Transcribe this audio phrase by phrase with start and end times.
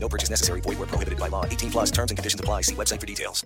[0.00, 0.60] No purchase necessary.
[0.62, 1.44] Void where prohibited by law.
[1.44, 2.62] 18 plus terms and conditions apply.
[2.62, 3.44] See website for details.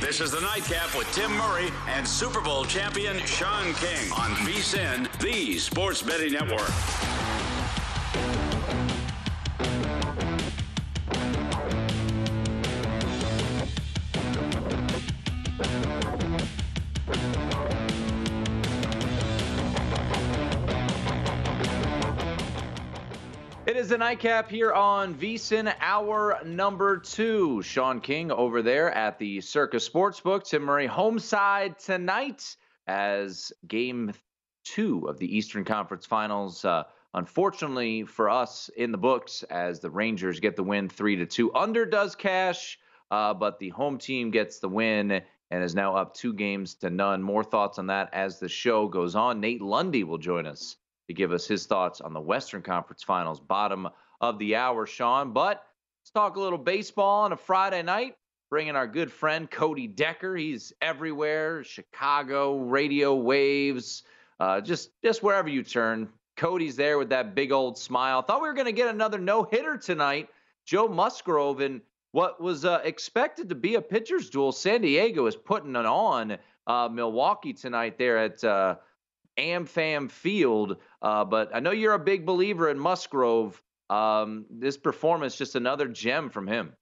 [0.00, 5.10] This is the Nightcap with Tim Murray and Super Bowl champion Sean King on VSIN,
[5.20, 6.70] the Sports Betting Network.
[23.64, 27.62] It is the nightcap here on VSIN, hour number two.
[27.62, 30.42] Sean King over there at the Circa Sportsbook.
[30.42, 32.56] Tim Murray home side tonight
[32.88, 34.14] as game
[34.64, 36.64] two of the Eastern Conference Finals.
[36.64, 36.82] Uh,
[37.14, 41.54] unfortunately for us in the books, as the Rangers get the win three to two.
[41.54, 42.80] Under does cash,
[43.12, 46.90] uh, but the home team gets the win and is now up two games to
[46.90, 47.22] none.
[47.22, 49.38] More thoughts on that as the show goes on.
[49.38, 50.78] Nate Lundy will join us
[51.12, 53.88] to give us his thoughts on the Western Conference Finals, bottom
[54.20, 55.32] of the hour, Sean.
[55.32, 55.64] But
[56.00, 58.16] let's talk a little baseball on a Friday night.
[58.50, 60.36] Bringing our good friend Cody Decker.
[60.36, 64.02] He's everywhere, Chicago, radio waves,
[64.40, 66.10] uh, just just wherever you turn.
[66.36, 68.20] Cody's there with that big old smile.
[68.20, 70.28] Thought we were going to get another no hitter tonight.
[70.66, 71.80] Joe Musgrove and
[72.10, 74.52] what was uh, expected to be a pitcher's duel.
[74.52, 76.36] San Diego is putting it on
[76.66, 78.76] uh, Milwaukee tonight there at uh,
[79.38, 80.76] AmFam Field.
[81.00, 83.60] Uh, but I know you're a big believer in Musgrove.
[83.90, 86.72] Um, this performance, just another gem from him.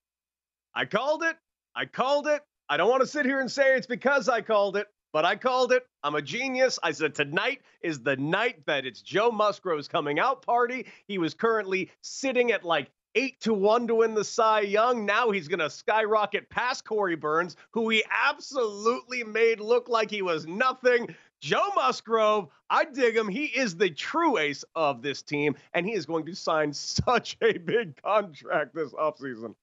[0.74, 1.36] I called it.
[1.74, 2.42] I called it.
[2.68, 5.34] I don't want to sit here and say it's because I called it, but I
[5.34, 5.84] called it.
[6.04, 6.78] I'm a genius.
[6.82, 10.86] I said tonight is the night that it's Joe Musgrove's coming out party.
[11.08, 15.04] He was currently sitting at like eight to one to win the Cy Young.
[15.04, 20.22] Now he's going to skyrocket past Corbin Burnes, who he absolutely made look like he
[20.22, 21.14] was nothing.
[21.40, 23.28] Joe Musgrove, I dig him.
[23.28, 27.36] He is the true ace of this team, and he is going to sign such
[27.42, 29.54] a big contract this offseason.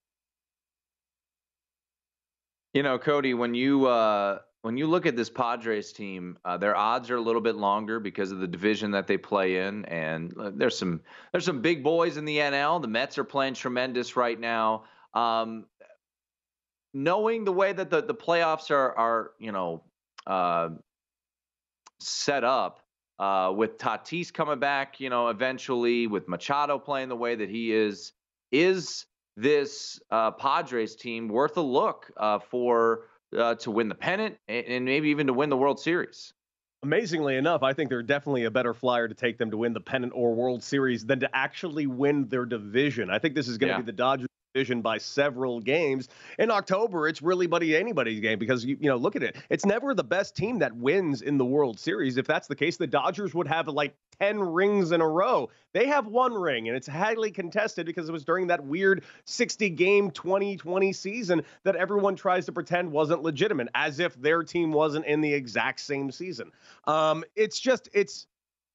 [2.74, 6.76] You know, Cody, when you uh, when you look at this Padres team, uh, their
[6.76, 10.38] odds are a little bit longer because of the division that they play in, and
[10.38, 11.02] uh, there's some
[11.32, 12.82] there's some big boys in the NL.
[12.82, 14.84] The Mets are playing tremendous right now.
[15.14, 15.66] Um,
[16.94, 19.84] knowing the way that the, the playoffs are are you know
[20.25, 20.69] uh,
[22.00, 22.82] set up
[23.20, 27.74] uh, with Tatis coming back, you know, eventually with Machado playing the way that he
[27.74, 28.14] is,
[28.52, 29.06] is
[29.36, 33.06] this uh, Padres team worth a look uh, for
[33.38, 36.34] uh, to win the pennant and, and maybe even to win the World Series?
[36.84, 39.82] Amazingly enough, I think they're definitely a better flyer to take them to win the
[39.82, 43.10] pennant or World Series than to actually win their division.
[43.10, 43.82] I think this is going to Yeah.
[43.82, 46.10] be the Dodgers division by several games.
[46.40, 49.38] In October, it's really buddy anybody's game because you you know look at it.
[49.50, 52.18] It's never the best team that wins in the World Series.
[52.18, 55.50] If that's the case, the Dodgers would have like 10 rings in a row.
[55.74, 59.70] They have one ring and it's highly contested because it was during that weird 60
[59.72, 65.06] game 2020 season that everyone tries to pretend wasn't legitimate as if their team wasn't
[65.06, 66.52] in the exact same season.
[66.86, 68.26] Um, it's just it's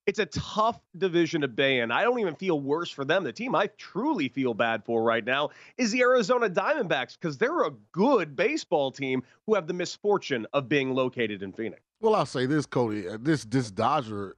[0.06, 1.90] it's a tough division to be in.
[1.90, 3.24] I don't even feel worse for them.
[3.24, 7.62] The team I truly feel bad for right now is the Arizona Diamondbacks because they're
[7.62, 11.82] a good baseball team who have the misfortune of being located in Phoenix.
[12.00, 13.08] Well, I'll say this, Cody.
[13.08, 14.36] Uh, this this Dodger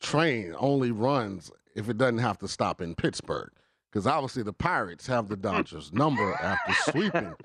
[0.00, 3.50] train only runs if it doesn't have to stop in Pittsburgh.
[3.90, 7.34] Because obviously the Pirates have the Dodgers number after sweeping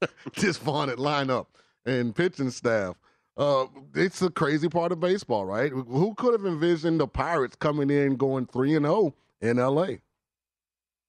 [0.36, 1.46] this vaunted lineup
[1.84, 2.96] and pitching staff.
[3.36, 5.72] Uh, it's the crazy part of baseball, right?
[5.72, 10.00] Who could have envisioned the Pirates coming in going three and zero oh in L.A.?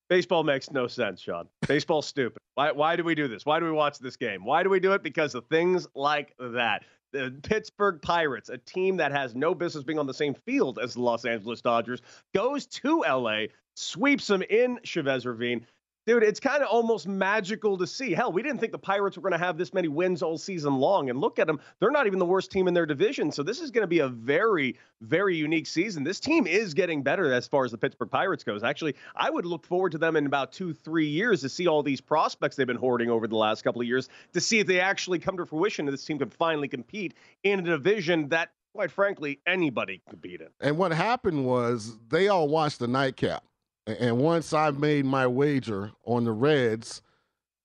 [0.09, 1.47] Baseball makes no sense, Sean.
[1.67, 2.37] Baseball's stupid.
[2.55, 2.71] Why?
[2.71, 3.45] Why do we do this?
[3.45, 4.45] Why do we watch this game?
[4.45, 5.03] Why do we do it?
[5.03, 6.83] Because of things like that.
[7.11, 10.95] The Pittsburgh Pirates, a team that has no business being on the same field as
[10.95, 12.01] the Los Angeles Dodgers,
[12.33, 13.45] goes to LA,
[13.75, 15.65] sweeps them in Chavez Ravine,
[16.05, 18.11] Dude, it's kind of almost magical to see.
[18.11, 20.75] Hell, we didn't think the Pirates were going to have this many wins all season
[20.75, 21.09] long.
[21.09, 21.61] And look at them.
[21.79, 23.31] They're not even the worst team in their division.
[23.31, 26.03] So this is going to be a very, very unique season.
[26.03, 28.63] This team is getting better as far as the Pittsburgh Pirates goes.
[28.63, 31.81] Actually, I would look forward to them in about two, three years to see all
[31.83, 34.81] these prospects they've been hoarding over the last couple of years to see if they
[34.81, 37.13] actually come to fruition and this team can finally compete
[37.43, 40.51] in a division that quite frankly, anybody could beat it.
[40.59, 43.43] And what happened was they all watched the nightcap.
[43.85, 47.01] And once I made my wager on the Reds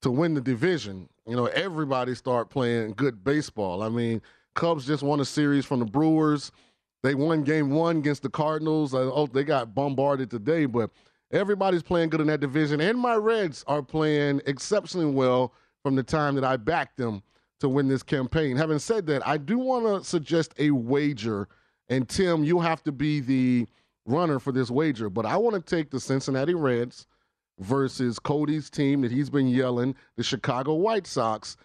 [0.02, 3.82] to win the division, you know, everybody start playing good baseball.
[3.82, 4.20] I mean,
[4.54, 6.50] Cubs just won a series from the Brewers.
[7.02, 8.94] They won game one against the Cardinals.
[8.94, 10.90] Oh, they got bombarded today, but
[11.30, 12.80] everybody's playing good in that division.
[12.80, 15.52] And my Reds are playing exceptionally well
[15.84, 17.22] from the time that I backed them
[17.60, 18.56] to win this campaign.
[18.56, 21.46] Having said that, I do want to suggest a wager.
[21.88, 23.68] And Tim, you have to be the
[24.08, 27.06] runner for this wager, but I want to take the Cincinnati Reds
[27.58, 31.56] versus Cody's team that he's been yelling, the Chicago White Sox,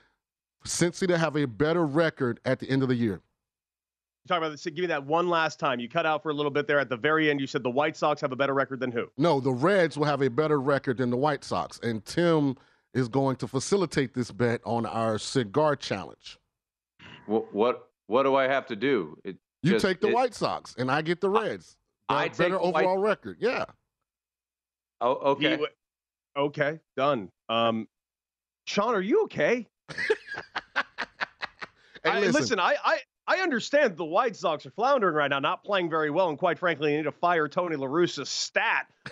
[0.65, 3.21] Cincy to have a better record at the end of the year.
[4.27, 4.63] Talk about this.
[4.63, 5.81] Give me that one last time.
[5.81, 7.41] You cut out for a little bit there at the very end.
[7.41, 9.11] You said the White Sox have a better record than who?
[9.17, 12.55] No, the Reds will have a better record than the White Sox, and Tim
[12.93, 16.39] is going to facilitate this bet on our cigar challenge.
[17.25, 19.17] What what, what do I have to do?
[19.25, 21.77] It you just, take the it, White Sox, and I get the Reds.
[22.09, 23.09] I better overall white...
[23.09, 23.37] record.
[23.39, 23.65] Yeah.
[25.01, 25.57] Oh, okay.
[25.57, 25.65] He,
[26.37, 27.29] okay, done.
[27.49, 27.87] Um,
[28.65, 29.67] Sean, are you okay?
[29.95, 30.83] hey,
[32.05, 32.33] I, listen.
[32.33, 36.09] listen, I, I I understand the White Sox are floundering right now, not playing very
[36.09, 38.87] well, and quite frankly, they need to fire Tony La Russa's stat.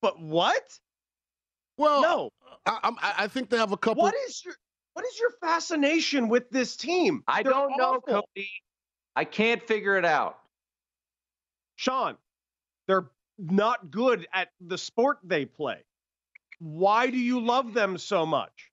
[0.00, 0.78] But what?
[1.76, 2.30] Well, no.
[2.66, 4.04] I, I, I, think they have a couple.
[4.04, 4.54] What is your
[4.92, 7.24] What is your fascination with this team?
[7.26, 8.12] I They're don't awful.
[8.12, 8.48] know, Cody.
[9.16, 10.38] I can't figure it out.
[11.78, 12.16] Sean,
[12.88, 13.08] they're
[13.38, 15.84] not good at the sport they play.
[16.58, 18.72] Why do you love them so much?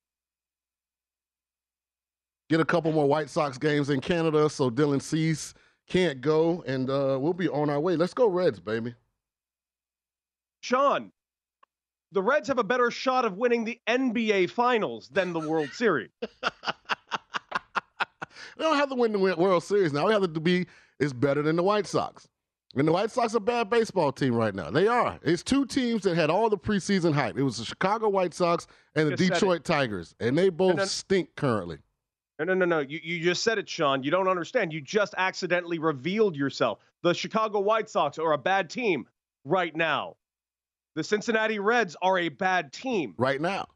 [2.49, 5.53] Get a couple more White Sox games in Canada so Dylan Cease
[5.87, 7.95] can't go, and uh, we'll be on our way.
[7.95, 8.95] Let's go, Reds, baby.
[10.61, 11.11] Sean,
[12.11, 16.09] the Reds have a better shot of winning the NBA Finals than the World Series.
[16.21, 16.49] they
[18.57, 20.07] don't have to win the World Series now.
[20.07, 20.65] We have to be
[20.99, 22.27] is better than the White Sox.
[22.75, 24.69] And the White Sox are a bad baseball team right now.
[24.69, 25.17] They are.
[25.23, 27.37] It's two teams that had all the preseason hype.
[27.37, 31.29] It was the Chicago White Sox and the Detroit Tigers, and they both then, stink
[31.35, 31.77] currently.
[32.37, 32.79] No, no, no, no.
[32.79, 34.03] You, you just said it, Sean.
[34.03, 34.73] You don't understand.
[34.73, 36.79] You just accidentally revealed yourself.
[37.01, 39.07] The Chicago White Sox are a bad team
[39.45, 40.17] right now.
[40.95, 43.67] The Cincinnati Reds are a bad team right now.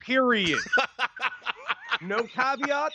[0.00, 0.60] Period.
[2.02, 2.92] no caveat,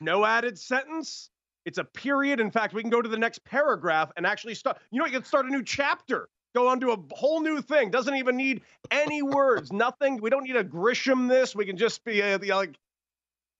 [0.00, 1.30] no added sentence.
[1.66, 2.40] It's a period.
[2.40, 4.78] In fact, we can go to the next paragraph and actually start.
[4.90, 6.28] You know, you can start a new chapter.
[6.54, 7.90] Go on to a whole new thing.
[7.90, 9.72] Doesn't even need any words.
[9.72, 10.20] Nothing.
[10.20, 11.54] We don't need a Grisham this.
[11.54, 12.76] We can just be uh, like,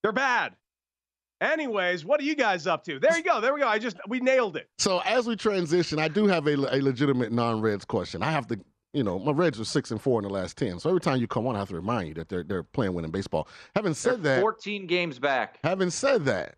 [0.02, 0.56] they're bad.
[1.40, 2.98] Anyways, what are you guys up to?
[2.98, 3.40] There you go.
[3.40, 3.68] There we go.
[3.68, 4.68] I just we nailed it.
[4.78, 8.22] So as we transition, I do have a, a legitimate non-Reds question.
[8.22, 8.60] I have to,
[8.92, 10.78] you know, my Reds are six and four in the last ten.
[10.78, 12.92] So every time you come on, I have to remind you that they're they're playing
[12.92, 13.48] winning baseball.
[13.74, 15.60] Having said they're that, fourteen games back.
[15.64, 16.56] Having said that,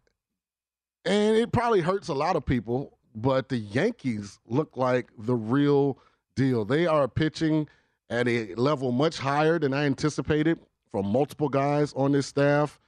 [1.04, 5.98] and it probably hurts a lot of people, but the Yankees look like the real
[6.36, 6.64] deal.
[6.64, 7.68] They are pitching
[8.10, 10.58] at a level much higher than I anticipated
[10.90, 12.78] from multiple guys on this staff.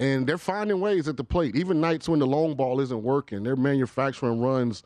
[0.00, 1.56] And they're finding ways at the plate.
[1.56, 4.82] Even nights when the long ball isn't working, they're manufacturing runs.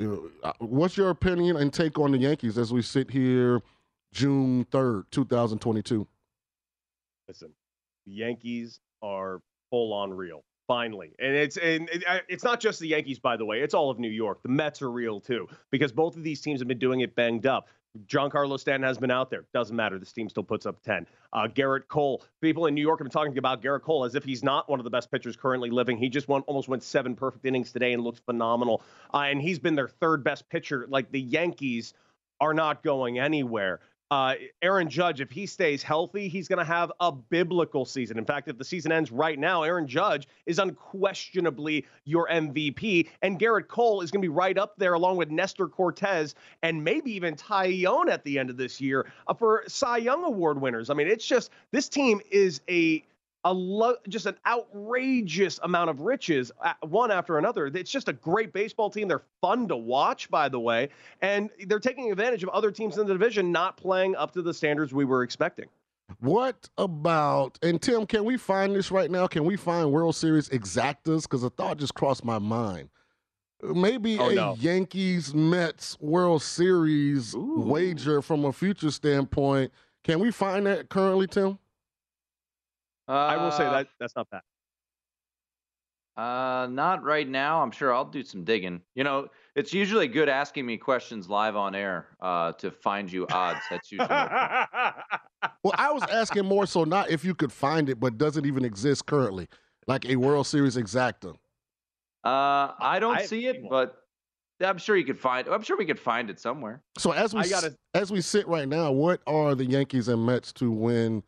[0.00, 3.62] Uh, what's your opinion and take on the Yankees as we sit here
[4.12, 6.06] June 3rd, 2022?
[7.28, 7.50] listen,
[8.06, 9.40] the Yankees are
[9.70, 10.44] full on real.
[10.66, 11.88] Finally, and it's and
[12.28, 13.60] it's not just the Yankees, by the way.
[13.60, 14.42] It's all of New York.
[14.42, 17.46] The Mets are real too, because both of these teams have been doing it banged
[17.46, 17.68] up.
[18.06, 19.44] Giancarlo Stanton has been out there.
[19.54, 19.98] Doesn't matter.
[19.98, 21.06] This team still puts up 10.
[21.32, 22.22] Uh, Gerrit Cole.
[22.40, 24.80] People in New York have been talking about Gerrit Cole as if he's not one
[24.80, 25.96] of the best pitchers currently living.
[25.96, 28.82] He just won, almost went seven perfect innings today and looks phenomenal.
[29.14, 30.86] Uh, and he's been their third best pitcher.
[30.88, 31.94] Like the Yankees
[32.40, 36.92] are not going anywhere uh, Aaron Judge, if he stays healthy, he's going to have
[37.00, 38.18] a biblical season.
[38.18, 43.38] In fact, if the season ends right now, Aaron Judge is unquestionably your MVP, and
[43.38, 47.12] Gerrit Cole is going to be right up there along with Nestor Cortes and maybe
[47.12, 50.88] even Taillon at the end of this year uh, for Cy Young Award winners.
[50.88, 53.04] I mean, it's just this team is a
[53.46, 56.50] a lo- just an outrageous amount of riches,
[56.80, 57.68] one after another.
[57.68, 59.06] It's just a great baseball team.
[59.06, 60.88] They're fun to watch, by the way,
[61.22, 64.52] and they're taking advantage of other teams in the division not playing up to the
[64.52, 65.66] standards we were expecting.
[66.18, 68.04] What about and Tim?
[68.04, 69.28] Can we find this right now?
[69.28, 71.22] Can we find World Series exactas?
[71.22, 72.88] Because a thought just crossed my mind.
[73.62, 74.56] Maybe oh, a no.
[74.58, 77.62] Yankees Mets World Series Ooh.
[77.64, 79.72] wager from a future standpoint.
[80.02, 81.58] Can we find that currently, Tim?
[83.08, 84.42] Uh, I will say uh, that that's not bad.
[86.16, 87.62] Uh, not right now.
[87.62, 88.80] I'm sure I'll do some digging.
[88.94, 93.26] You know, it's usually good asking me questions live on air uh, to find you
[93.30, 93.60] odds.
[93.70, 94.08] That's usually.
[94.08, 98.46] well, I was asking more so not if you could find it, but does it
[98.46, 99.46] even exist currently,
[99.86, 101.34] like a World Series exacta?
[102.24, 103.96] Uh, I don't I, see it, but
[104.64, 105.46] I'm sure you could find.
[105.48, 106.82] I'm sure we could find it somewhere.
[106.96, 110.50] So as we gotta, as we sit right now, what are the Yankees and Mets
[110.54, 111.22] to win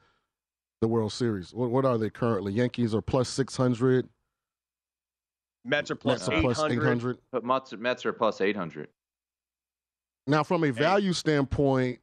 [0.80, 1.52] the World Series?
[1.52, 2.52] What, what are they currently?
[2.52, 4.08] Yankees are plus 600.
[5.64, 7.18] Mets are plus, Mets are plus 800.
[7.32, 8.88] But Mets, Mets are plus 800.
[10.26, 11.98] Now, from a value standpoint,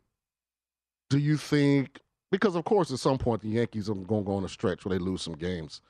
[1.10, 2.00] do you think,
[2.32, 4.84] because of course at some point the Yankees are going to go on a stretch
[4.84, 5.82] where they lose some games.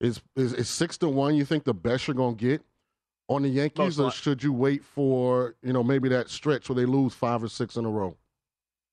[0.00, 2.62] Is, is, is six to one, you think the best you're going to get
[3.28, 6.76] on the Yankees, Most or should you wait for, you know, maybe that stretch where
[6.76, 8.16] they lose five or six in a row?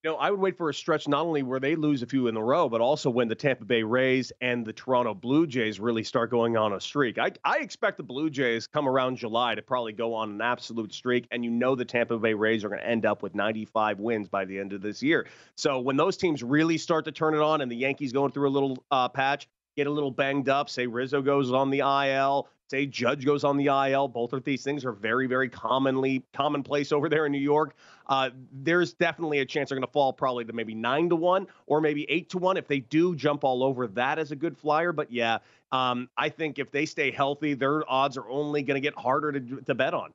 [0.03, 2.27] You know, I would wait for a stretch not only where they lose a few
[2.27, 5.79] in a row, but also when the Tampa Bay Rays and the Toronto Blue Jays
[5.79, 7.19] really start going on a streak.
[7.19, 10.91] I, I expect the Blue Jays come around July to probably go on an absolute
[10.91, 13.99] streak, and you know the Tampa Bay Rays are going to end up with 95
[13.99, 15.27] wins by the end of this year.
[15.55, 18.49] So when those teams really start to turn it on, and the Yankees going through
[18.49, 22.49] a little uh, patch, get a little banged up, say Rizzo goes on the IL,
[22.71, 24.07] say Judge goes on the IL.
[24.07, 27.75] Both of these things are very, very commonly commonplace over there in New York.
[28.07, 31.47] Uh, there's definitely a chance they're going to fall probably to maybe nine to one
[31.67, 32.57] or maybe eight to one.
[32.57, 34.91] If they do jump all over, that as a good flyer.
[34.93, 35.39] But yeah,
[35.71, 39.33] um, I think if they stay healthy, their odds are only going to get harder
[39.33, 40.11] to, to bet on.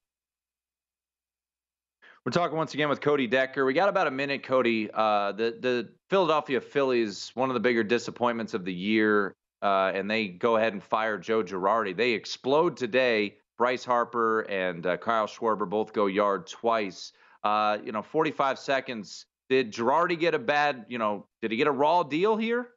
[2.25, 3.65] We're talking once again with Cody Decker.
[3.65, 4.91] We got about a minute, Cody.
[4.93, 10.11] Uh, the the Philadelphia Phillies, one of the bigger disappointments of the year uh, and
[10.11, 11.97] they go ahead and fire Joe Girardi.
[11.97, 13.37] They explode today.
[13.59, 17.13] Bryce Harper and uh, Kyle Schwarber both go yard twice.
[17.43, 19.27] Uh, you know, 45 seconds.
[19.49, 22.69] Did Girardi get a bad, you know, did he get a raw deal here?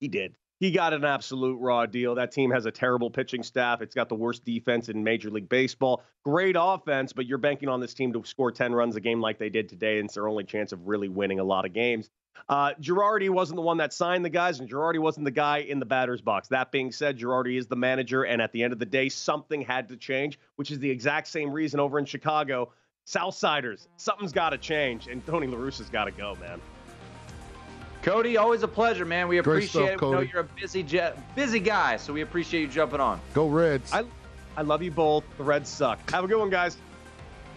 [0.00, 0.34] He did.
[0.58, 2.14] He got an absolute raw deal.
[2.16, 3.80] That team has a terrible pitching staff.
[3.80, 6.02] It's got the worst defense in Major League Baseball.
[6.22, 9.38] Great offense, but you're banking on this team to score 10 runs a game like
[9.38, 12.10] they did today, and it's their only chance of really winning a lot of games.
[12.48, 15.78] Uh, Girardi wasn't the one that signed the guys, and Girardi wasn't the guy in
[15.78, 16.48] the batter's box.
[16.48, 19.62] That being said, Girardi is the manager, and at the end of the day, something
[19.62, 22.72] had to change, which is the exact same reason over in Chicago.
[23.06, 26.60] Southsiders, something's got to change, and Tony La Russa's got to go, man.
[28.02, 29.28] Cody, always a pleasure, man.
[29.28, 30.06] We appreciate stuff, it.
[30.06, 30.84] We know you're a busy
[31.36, 33.20] busy guy, so we appreciate you jumping on.
[33.34, 33.92] Go Reds.
[33.92, 34.04] I,
[34.56, 35.22] I love you both.
[35.36, 36.10] The Reds suck.
[36.10, 36.76] Have a good one, guys.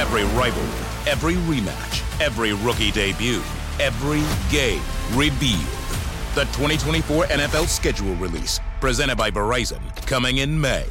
[0.00, 3.42] Every rivalry, every rematch, every rookie debut,
[3.78, 4.80] every game
[5.12, 5.60] revealed.
[6.34, 10.86] The 2024 NFL schedule release, presented by Verizon, coming in May.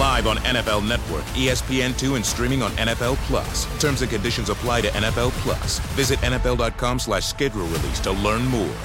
[0.00, 3.66] Live on NFL Network, ESPN2, and streaming on NFL Plus.
[3.80, 5.78] Terms and conditions apply to NFL Plus.
[5.94, 8.76] Visit NFL.com slash schedule release to learn more.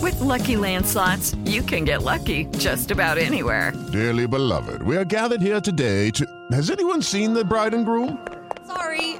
[0.00, 3.74] With Lucky Land slots, you can get lucky just about anywhere.
[3.92, 6.24] Dearly beloved, we are gathered here today to.
[6.52, 8.18] Has anyone seen the bride and groom?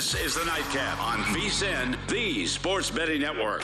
[0.00, 3.60] This is the Nightcap on VSIN, the Sports Betting Network.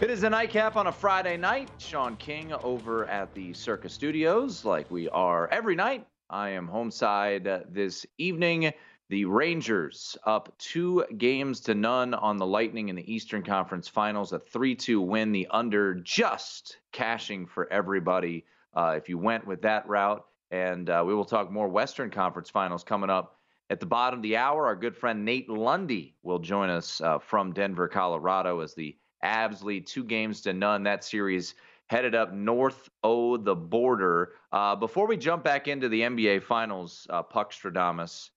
[0.00, 1.70] It is a nightcap on a Friday night.
[1.78, 6.06] Sean King over at the Circa Studios, like we are every night.
[6.30, 8.72] I am homeside this evening.
[9.10, 14.32] The Rangers up two games to none on the Lightning in the Eastern Conference Finals,
[14.32, 15.30] a 3 2 win.
[15.30, 20.24] The under just cashing for everybody uh, if you went with that route.
[20.50, 23.38] And uh, we will talk more Western Conference Finals coming up
[23.68, 24.66] at the bottom of the hour.
[24.66, 29.62] Our good friend Nate Lundy will join us uh, from Denver, Colorado, as the Avs
[29.62, 30.82] lead two games to none.
[30.82, 31.54] That series
[31.88, 34.32] headed up north o the border.
[34.50, 38.30] Uh, before we jump back into the NBA Finals, uh, Puck Stradamus,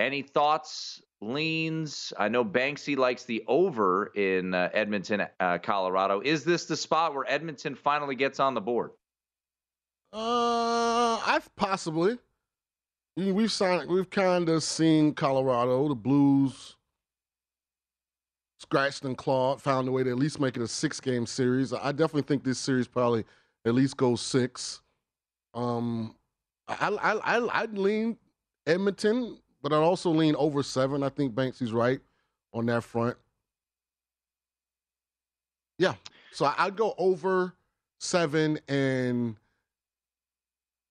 [0.00, 2.12] any thoughts, leans?
[2.18, 6.20] I know Banksy likes the over in uh, Edmonton, uh, Colorado.
[6.24, 8.90] Is this the spot where Edmonton finally gets on the board?
[10.12, 12.18] Uh, I've possibly.
[13.16, 16.76] I mean, We've signed, we've kind of seen Colorado, the Blues,
[18.58, 21.72] scratched and clawed, found a way to at least make it a six-game series.
[21.72, 23.24] I definitely think this series probably
[23.64, 24.80] at least goes six.
[25.54, 26.14] Um,
[26.68, 28.16] I I I I'd lean
[28.66, 31.02] Edmonton, but I'd also lean over seven.
[31.02, 32.00] I think Banksy's right
[32.52, 33.16] on that front.
[35.78, 35.94] Yeah.
[36.32, 37.54] So I'd go over
[37.98, 39.36] seven, and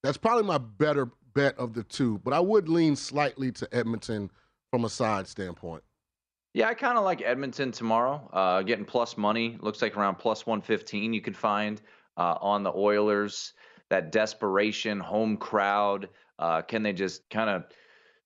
[0.03, 2.19] that's probably my better bet of the two.
[2.23, 4.29] But I would lean slightly to Edmonton
[4.71, 5.83] from a side standpoint.
[6.53, 8.27] Yeah, I kind of like Edmonton tomorrow.
[8.33, 11.81] Uh, getting plus money looks like around plus 115 you could find
[12.17, 13.53] uh, on the Oilers.
[13.89, 16.09] That desperation, home crowd.
[16.37, 17.65] Uh, can they just kind of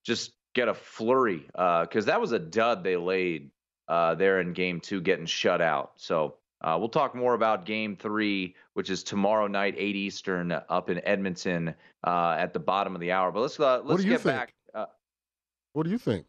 [0.04, 1.46] just get a flurry?
[1.54, 3.52] Because that was a dud they laid
[3.88, 5.94] uh, there in game two, getting shut out.
[5.98, 10.90] So uh, we'll talk more about game three, which is tomorrow night, 8 Eastern, up
[10.90, 13.32] in Edmonton uh, at the bottom of the hour.
[13.32, 14.36] But let's uh, let's what do you get think?
[14.38, 14.54] back.
[14.74, 14.86] Uh,
[15.74, 16.26] What do you think?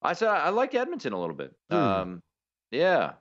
[0.00, 1.52] I said I like Edmonton a little bit.
[1.70, 1.76] Hmm.
[1.76, 2.22] Um,
[2.70, 3.12] yeah,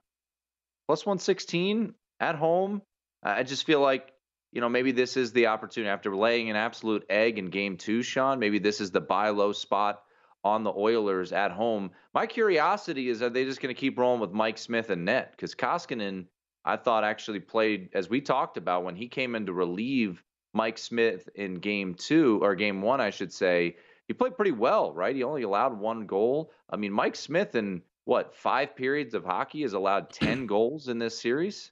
[0.88, 2.82] plus one sixteen at home.
[3.24, 4.14] I just feel like
[4.58, 8.02] you know maybe this is the opportunity after laying an absolute egg in game two,
[8.02, 8.40] Sean.
[8.40, 10.02] Maybe this is the buy low spot
[10.44, 11.92] on the Oilers at home.
[12.12, 15.30] My curiosity is are they just going to keep rolling with Mike Smith and net?
[15.30, 16.26] Because Koskinen,
[16.66, 20.80] I thought actually played as we talked about when he came in to relieve Mike
[20.80, 23.76] Smith in game two or game one, I should say.
[24.08, 25.16] He played pretty well, right?
[25.16, 26.52] He only allowed one goal.
[26.68, 30.98] I mean, Mike Smith in what five periods of hockey has allowed ten goals in
[30.98, 31.72] this series.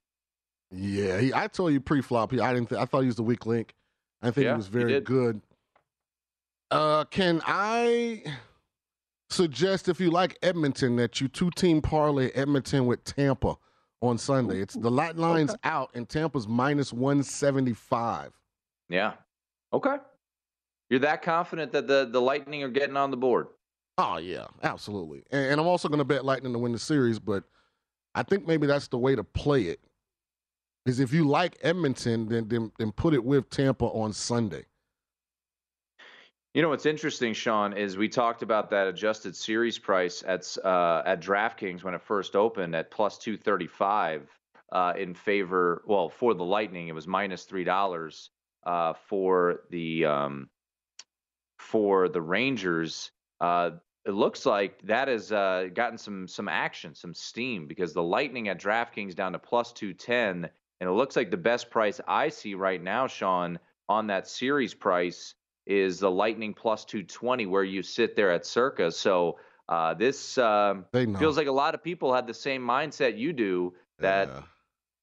[0.71, 2.31] Yeah, he, I told you pre-flop.
[2.31, 2.69] He, I didn't.
[2.69, 3.73] Th- I thought he was the weak link.
[4.21, 5.05] I think Yeah, he was very did.
[5.05, 5.41] good.
[6.71, 8.23] Uh, can I
[9.29, 13.55] suggest if you like Edmonton that you two-team parlay Edmonton with Tampa
[14.01, 14.59] on Sunday?
[14.59, 18.33] It's the light lines out and Tampa's minus one seventy-five.
[18.89, 19.13] Yeah.
[19.71, 19.97] Okay.
[20.89, 23.47] You're that confident that the the Lightning are getting on the board?
[23.97, 25.23] Oh yeah, absolutely.
[25.31, 27.43] And, and I'm also going to bet Lightning to win the series, but
[28.15, 29.79] I think maybe that's the way to play it.
[30.85, 34.65] Is if you like Edmonton, then then, then put it with Tampa on Sunday.
[36.53, 41.01] You know what's interesting, Sean, is we talked about that adjusted series price at uh,
[41.05, 44.29] at DraftKings when it first opened at plus two thirty five
[44.71, 45.81] uh, in favor.
[45.87, 48.29] Well, for the Lightning, it was minus three dollars
[48.63, 50.49] uh, for the um,
[51.57, 53.11] for the Rangers.
[53.41, 53.71] Uh,
[54.05, 58.49] it looks like that has uh, gotten some some action, some steam, because the Lightning
[58.49, 60.47] at DraftKings down to plus two ten,
[60.79, 64.73] and it looks like the best price I see right now, Sean, on that series
[64.73, 65.35] price
[65.65, 68.91] is the Lightning plus 220, where you sit there at circa.
[68.91, 71.17] So uh, this um, know.
[71.17, 74.41] feels like a lot of people had the same mindset you do that Yeah.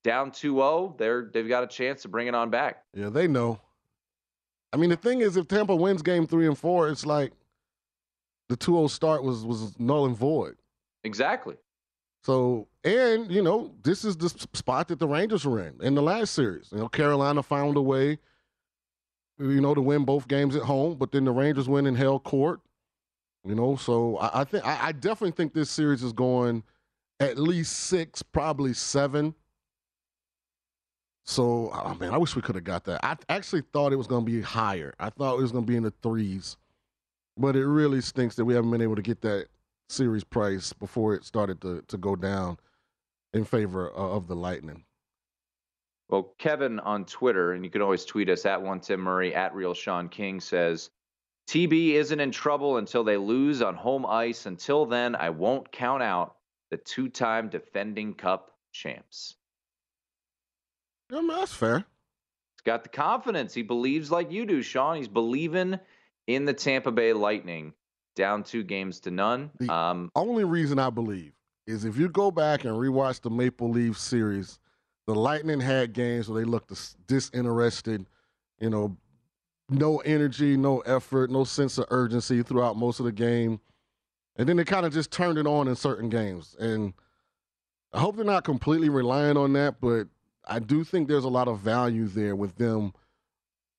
[0.05, 2.85] down 2-0, they're they've got a chance to bring it on back.
[2.95, 3.61] Yeah, they know.
[4.73, 7.33] I mean, the thing is, if Tampa wins game three and four, it's like
[8.49, 10.57] the 2 0 start was, was null and void.
[11.05, 11.57] Exactly.
[12.25, 16.03] So, and, you know, this is the spot that the Rangers were in in the
[16.03, 16.69] last series.
[16.71, 18.19] You know, Carolina found a way,
[19.39, 22.21] you know, to win both games at home, but then the Rangers win in hell
[22.21, 22.61] court.
[23.45, 26.63] You know, so I, I think I, I definitely think this series is going
[27.19, 29.35] at least six, probably seven.
[31.25, 33.05] So, oh man, I wish we could have got that.
[33.05, 34.95] I actually thought it was going to be higher.
[35.01, 36.57] I thought it was going to be in the threes,
[37.37, 39.47] but it really stinks that we haven't been able to get that
[39.93, 42.59] series price before it started to to go down
[43.33, 44.85] in favor of the Lightning.
[46.09, 49.55] Well, Kevin on Twitter, and you can always tweet us at one Tim Murray at
[49.55, 50.91] Real Sean King says,
[51.49, 54.45] TB isn't in trouble until they lose on home ice.
[54.45, 56.37] Until then, I won't count out
[56.71, 59.37] the two-time defending Cup champs.
[61.11, 61.79] I mean, that's fair.
[61.79, 63.55] He's got the confidence.
[63.55, 64.97] He believes like you do, Sean.
[64.97, 65.79] He's believing
[66.27, 67.73] in the Tampa Bay Lightning.
[68.15, 69.51] Down two games to none.
[69.69, 71.33] Um, Only reason I believe
[71.67, 74.59] is if you go back and rewatch the Maple Leaf series,
[75.07, 76.73] the Lightning had games where they looked
[77.07, 78.07] disinterested,
[78.61, 78.97] you know,
[79.69, 83.61] no energy, no effort, no sense of urgency throughout most of the game.
[84.37, 86.57] And then they kind of just turned it on in certain games.
[86.59, 86.95] And
[87.93, 90.09] I hope they're not completely relying on that, but
[90.47, 92.93] I do think there's a lot of value there with them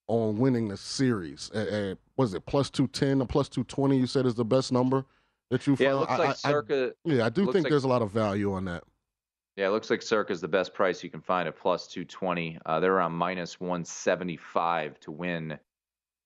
[0.07, 1.51] on winning the series.
[1.53, 3.97] At, at was it plus two ten or plus two twenty?
[3.97, 5.05] You said is the best number
[5.49, 5.99] that you yeah, it found.
[6.01, 6.93] looks like I- I- circa.
[7.05, 8.83] yeah, I do think like- there's a lot of value on that.
[9.55, 12.57] Yeah, it looks like circa is the best price you can find at plus 220.
[12.65, 15.59] Uh, they're around minus 175 to win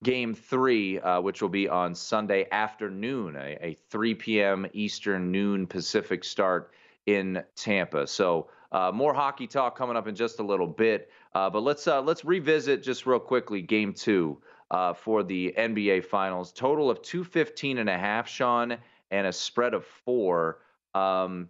[0.04, 4.66] game three, uh, which will be on Sunday afternoon, a, a 3 p.m.
[4.74, 6.72] Eastern, noon Pacific start
[7.06, 8.08] in Tampa.
[8.08, 11.10] So uh, more hockey talk coming up in just a little bit.
[11.34, 16.06] Uh, but let's uh, let's revisit just real quickly game two uh, for the NBA
[16.06, 16.52] Finals.
[16.52, 18.78] Total of 215 and a half, Sean,
[19.12, 20.60] and a spread of four.
[20.94, 21.50] Um,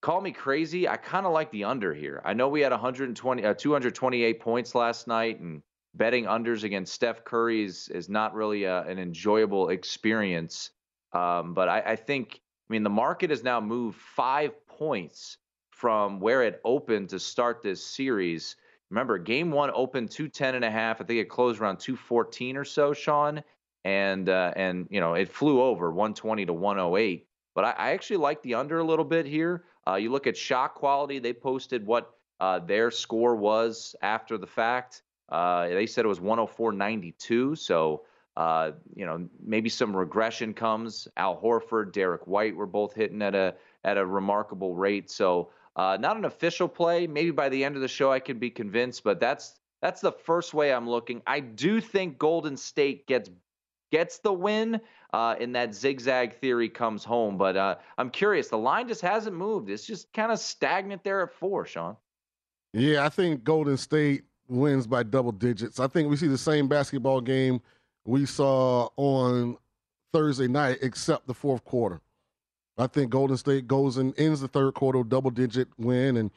[0.00, 0.88] call me crazy.
[0.88, 2.22] I kind of like the under here.
[2.24, 5.62] I know we had 120, uh, 228 points last night, and
[5.94, 10.70] betting unders against Steph Curry is, is not really a, an enjoyable experience.
[11.12, 15.36] Um, but I, I think, I mean, the market has now moved five points
[15.70, 18.56] from where it opened to start this series.
[18.92, 21.00] Remember, game one opened 210 and a half.
[21.00, 23.42] I think it closed around 214 or so, Sean.
[23.86, 27.26] And uh, and you know, it flew over 120 to 108.
[27.54, 29.64] But I, I actually like the under a little bit here.
[29.88, 34.46] Uh, you look at shot quality, they posted what uh, their score was after the
[34.46, 35.02] fact.
[35.30, 37.56] Uh, they said it was 104.92.
[37.56, 38.02] So,
[38.36, 41.08] uh, you know, maybe some regression comes.
[41.16, 45.10] Al Horford, Derrick White were both hitting at a at a remarkable rate.
[45.10, 47.06] So, uh, not an official play.
[47.06, 49.04] Maybe by the end of the show, I could be convinced.
[49.04, 51.22] But that's that's the first way I'm looking.
[51.26, 53.30] I do think Golden State gets
[53.90, 54.80] gets the win,
[55.12, 57.36] uh, and that zigzag theory comes home.
[57.36, 58.48] But uh, I'm curious.
[58.48, 59.70] The line just hasn't moved.
[59.70, 61.96] It's just kind of stagnant there at four, Sean.
[62.72, 65.78] Yeah, I think Golden State wins by double digits.
[65.78, 67.60] I think we see the same basketball game
[68.04, 69.56] we saw on
[70.12, 72.00] Thursday night, except the fourth quarter.
[72.82, 76.30] I think Golden State goes and ends the third quarter double digit win, and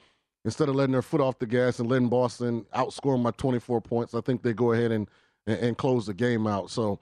[0.43, 4.13] instead of letting their foot off the gas and letting Boston outscore by 24 points,
[4.13, 5.09] I think they go ahead and
[5.47, 6.69] and, and close the game out.
[6.69, 6.99] So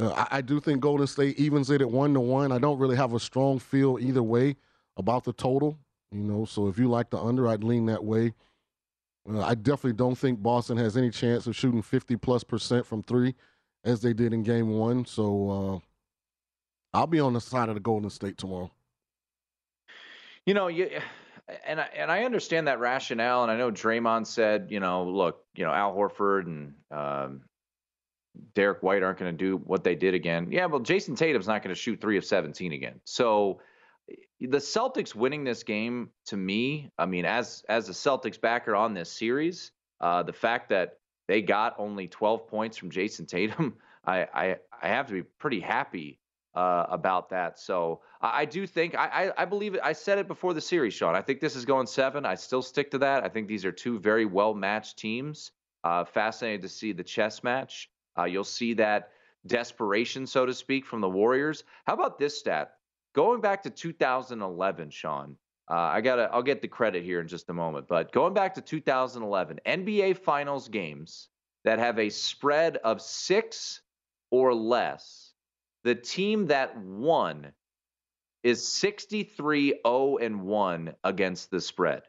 [0.00, 2.52] uh, I, I, do think Golden State evens it at one to one.
[2.52, 4.56] I don't really have a strong feel either way
[4.96, 5.78] about the total,
[6.12, 6.44] you know.
[6.44, 8.34] So if you like the under, I'd lean that way.
[9.28, 13.02] Uh, I definitely don't think Boston has any chance of shooting 50 plus percent from
[13.02, 13.34] three
[13.84, 15.04] as they did in game one.
[15.04, 15.78] So uh,
[16.94, 18.70] I'll be on the side of the Golden State tomorrow.
[20.46, 20.90] You know, you
[21.66, 25.44] and I, and I understand that rationale, and I know Draymond said, you know, look,
[25.54, 27.42] you know, Al Horford and um,
[28.54, 30.48] Derrick White aren't going to do what they did again.
[30.50, 33.00] Yeah, well, Jayson Tatum's not going to shoot three of 17 again.
[33.04, 33.60] So
[34.40, 38.94] the Celtics winning this game to me, I mean, as as a Celtics backer on
[38.94, 44.26] this series, uh, the fact that they got only 12 points from Jayson Tatum, I
[44.32, 46.18] I, I have to be pretty happy
[46.54, 47.58] uh, about that.
[47.58, 49.06] So I, I do think I,
[49.36, 49.80] I, I believe it.
[49.82, 51.14] I said it before the series, Sean.
[51.14, 52.24] I think this is going seven.
[52.26, 53.24] I still stick to that.
[53.24, 55.52] I think these are two very well matched teams.
[55.84, 57.88] Uh, fascinated to see the chess match.
[58.18, 59.10] Uh, you'll see that
[59.46, 61.64] desperation, so to speak, from the Warriors.
[61.86, 62.74] How about this stat?
[63.14, 65.36] Going back to 2011, Sean,
[65.70, 68.54] uh, I gotta I'll get the credit here in just a moment, but going back
[68.54, 71.28] to 2011, NBA Finals games
[71.64, 73.82] that have a spread of six
[74.30, 75.27] or less,
[75.88, 77.50] the team that won
[78.42, 82.02] is 63 0 and 1 against the spread.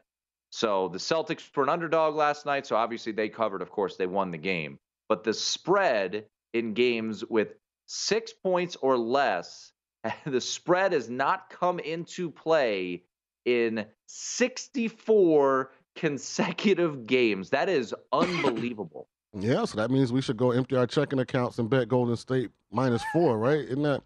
[0.50, 3.62] So the Celtics were an underdog last night, so obviously they covered.
[3.62, 4.78] Of course, they won the game.
[5.08, 7.54] But the spread in games with
[7.86, 9.72] six points or less
[10.26, 13.04] the spread has not come into play
[13.46, 17.48] in 64 consecutive games.
[17.48, 19.08] That is unbelievable.
[19.32, 22.50] Yeah, so that means we should go empty our checking accounts and bet Golden State
[22.70, 23.64] minus four, right?
[23.64, 24.02] Isn't that?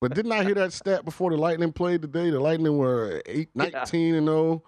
[0.00, 2.30] But didn't I hear that stat before the Lightning played today?
[2.30, 4.62] The Lightning were eight, 19 and 0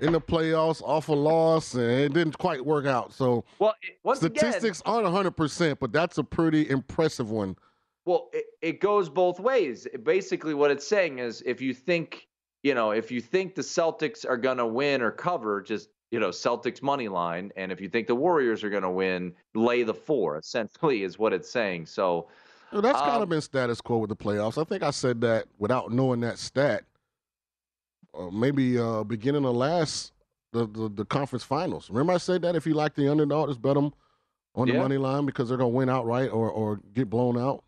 [0.00, 3.12] in the playoffs off a loss, and it didn't quite work out.
[3.12, 3.74] So, well,
[4.14, 7.56] statistics again, aren't 100, percent but that's a pretty impressive one
[8.08, 9.86] well, it, it goes both ways.
[10.02, 12.26] Basically, what it's saying is if you think,
[12.62, 16.20] you know, if you think the Celtics are going to win or cover, just, you
[16.20, 17.52] know, Celtics money line.
[17.56, 21.18] And if you think the Warriors are going to win, lay the four, essentially, is
[21.18, 21.86] what it's saying.
[21.86, 22.28] So
[22.72, 24.60] well, that's um, kind of been status quo with the playoffs.
[24.60, 26.84] I think I said that without knowing that stat.
[28.18, 30.12] Uh, maybe uh, beginning of last
[30.52, 31.90] the, the, the conference finals.
[31.90, 33.92] Remember I said that if you like the underdog, just bet them
[34.54, 34.80] on the yeah.
[34.80, 37.64] money line because they're gonna win outright or or get blown out.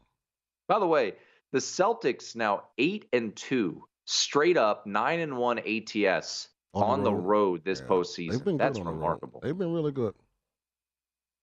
[0.66, 1.14] By the way,
[1.52, 7.12] the Celtics now eight and two, straight up nine and one ATS on, on the,
[7.12, 7.16] road.
[7.16, 7.86] the road this yeah.
[7.86, 8.58] postseason.
[8.58, 9.40] That's remarkable.
[9.40, 10.14] The They've been really good.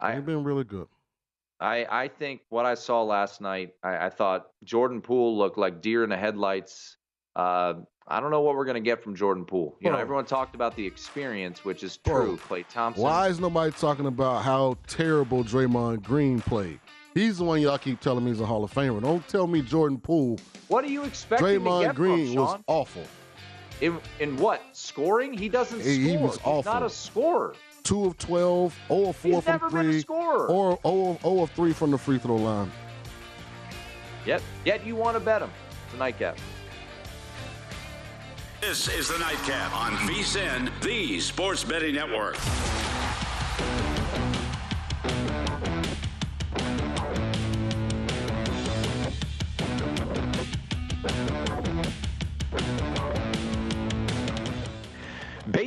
[0.01, 0.87] They've I, been really good.
[1.59, 5.81] I, I think what I saw last night, I, I thought Jordan Poole looked like
[5.81, 6.97] deer in the headlights.
[7.35, 7.73] Uh,
[8.07, 9.75] I don't know what we're going to get from Jordan Poole.
[9.81, 12.39] You know, everyone talked about the experience, which is true.
[12.47, 13.03] Klay Thompson.
[13.03, 16.79] Why is nobody talking about how terrible Draymond Green played?
[17.13, 19.01] He's the one y'all keep telling me he's a Hall of Famer.
[19.01, 20.39] Don't tell me Jordan Poole.
[20.67, 23.03] What are you expecting Draymond to get Green from, was awful.
[23.81, 24.61] In, in what?
[24.73, 25.33] Scoring?
[25.33, 26.09] He doesn't he, score.
[26.09, 26.55] He was awful.
[26.57, 27.53] He's not a scorer.
[27.83, 30.03] 2 of 12, 0 of 4 He's from 3.
[30.09, 32.71] Or 0 of, 0 of 3 from the free throw line.
[34.25, 34.41] Yep.
[34.65, 35.51] Yet you want to bet him.
[35.85, 36.37] It's a nightcap.
[38.59, 42.35] This is the nightcap on VSIN, the sports betting network.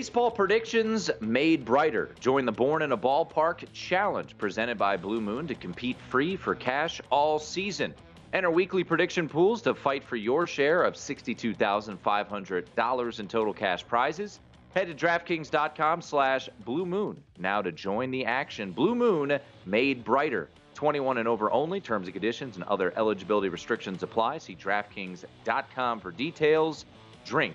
[0.01, 2.15] Baseball predictions made brighter.
[2.21, 6.55] Join the Born in a Ballpark Challenge presented by Blue Moon to compete free for
[6.55, 7.95] cash all season.
[8.33, 14.41] Enter weekly prediction pools to fight for your share of $62,500 in total cash prizes.
[14.75, 18.73] Head to DraftKings.com slash Blue Moon now to join the action.
[18.73, 20.49] Blue Moon made brighter.
[20.73, 21.79] 21 and over only.
[21.79, 24.39] Terms and conditions and other eligibility restrictions apply.
[24.39, 26.87] See DraftKings.com for details.
[27.27, 27.55] Drink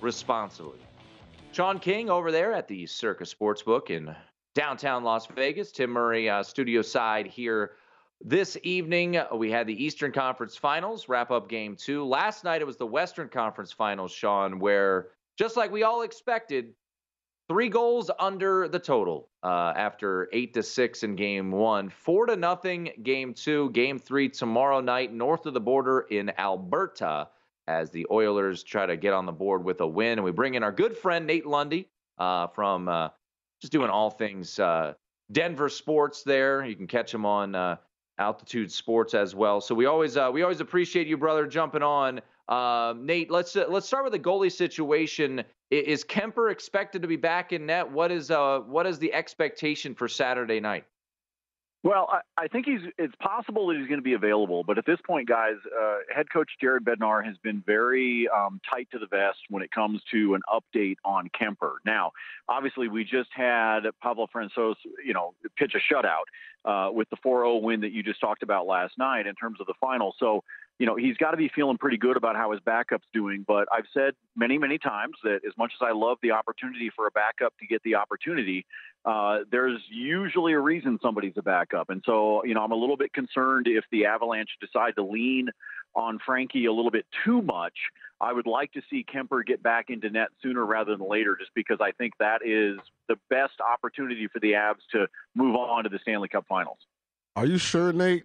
[0.00, 0.78] responsibly.
[1.52, 4.16] Sean King over there at the Circa Sportsbook in
[4.54, 5.70] downtown Las Vegas.
[5.70, 7.72] Tim Murray, uh, studio side here
[8.22, 9.20] this evening.
[9.34, 12.06] We had the Eastern Conference Finals wrap up game two.
[12.06, 16.72] Last night it was the Western Conference Finals, Sean, where just like we all expected,
[17.48, 22.34] three goals under the total uh, after eight to six in game one, four to
[22.34, 27.28] nothing game two, game three tomorrow night north of the border in Alberta
[27.68, 30.12] as the Oilers try to get on the board with a win.
[30.12, 33.08] And we bring in our good friend Nate Lundy uh, from uh,
[33.60, 34.94] just doing all things uh,
[35.30, 36.22] Denver sports.
[36.22, 37.76] There, you can catch him on uh,
[38.18, 39.60] Altitude Sports as well.
[39.60, 42.20] So we always uh, we always appreciate you, brother, jumping on.
[42.48, 45.42] Uh, Nate, let's uh, let's start with the goalie situation.
[45.70, 47.90] Is Kuemper expected to be back in net?
[47.90, 50.84] What is uh what is the expectation for Saturday night?
[51.84, 52.80] Well, I, I think he's.
[52.96, 56.26] It's possible that he's going to be available, but at this point, guys, uh, head
[56.32, 60.34] coach Jared Bednar has been very um, tight to the vest when it comes to
[60.34, 61.74] an update on Kuemper.
[61.84, 62.12] Now,
[62.48, 66.26] obviously, we just had Pablo Francouz, you know, pitch a shutout
[66.64, 69.66] uh, with the 4-0 win that you just talked about last night in terms of
[69.66, 70.14] the final.
[70.20, 70.44] So
[70.78, 73.44] you know, he's got to be feeling pretty good about how his backup's doing.
[73.46, 77.06] But I've said many, many times that as much as I love the opportunity for
[77.06, 78.66] a backup to get the opportunity,
[79.04, 81.90] uh, there's usually a reason somebody's a backup.
[81.90, 85.50] And so, you know, I'm a little bit concerned if the Avalanche decide to lean
[85.94, 87.74] on Frankie a little bit too much.
[88.20, 91.50] I would like to see Kuemper get back into net sooner rather than later, just
[91.54, 95.90] because I think that is the best opportunity for the Avs to move on to
[95.90, 96.78] the Stanley Cup Finals.
[97.34, 98.24] Are you sure, Nate?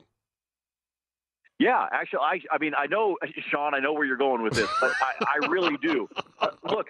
[1.59, 3.17] Yeah, actually, I, I mean, I know,
[3.49, 6.07] Sean, I know where you're going with this, but I, I really do.
[6.39, 6.87] Uh, look,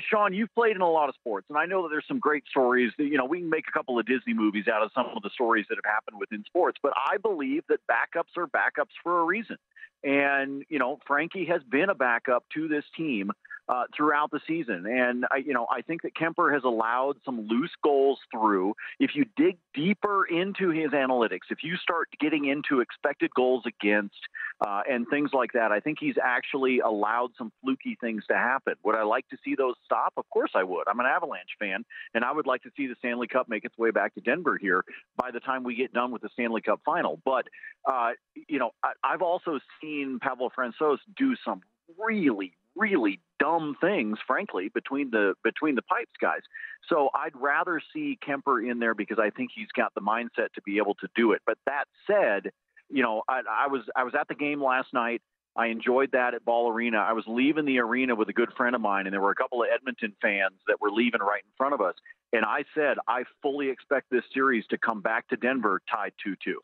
[0.00, 2.42] Sean, you've played in a lot of sports, and I know that there's some great
[2.50, 2.92] stories.
[2.98, 5.22] That, you know, we can make a couple of Disney movies out of some of
[5.22, 9.20] the stories that have happened within sports, but I believe that backups are backups for
[9.20, 9.58] a reason.
[10.02, 13.30] And, you know, Frankie has been a backup to this team
[13.70, 14.84] uh, throughout the season.
[14.86, 18.74] And I, you know, I think that Kuemper has allowed some loose goals through.
[18.98, 24.18] If you dig deeper into his analytics, if you start getting into expected goals against
[24.60, 28.74] uh, and things like that, I think he's actually allowed some fluky things to happen.
[28.82, 30.14] Would I like to see those stop?
[30.16, 30.88] Of course I would.
[30.88, 33.78] I'm an Avalanche fan, and I would like to see the Stanley Cup make its
[33.78, 34.84] way back to Denver here
[35.16, 37.20] by the time we get done with the Stanley Cup final.
[37.24, 37.46] But
[37.88, 38.10] uh,
[38.48, 41.62] you know, I, I've also seen Pablo Francouz do some
[41.98, 46.40] really, really dumb things, frankly, between the between the pipes guys.
[46.88, 50.62] So I'd rather see Kuemper in there because I think he's got the mindset to
[50.64, 51.42] be able to do it.
[51.46, 52.50] But that said,
[52.88, 55.22] you know, I, I was I was at the game last night.
[55.56, 56.98] I enjoyed that at Ball Arena.
[56.98, 59.34] I was leaving the arena with a good friend of mine, and there were a
[59.34, 61.94] couple of Edmonton fans that were leaving right in front of us.
[62.32, 66.36] And I said, I fully expect this series to come back to Denver tied 2
[66.44, 66.60] 2.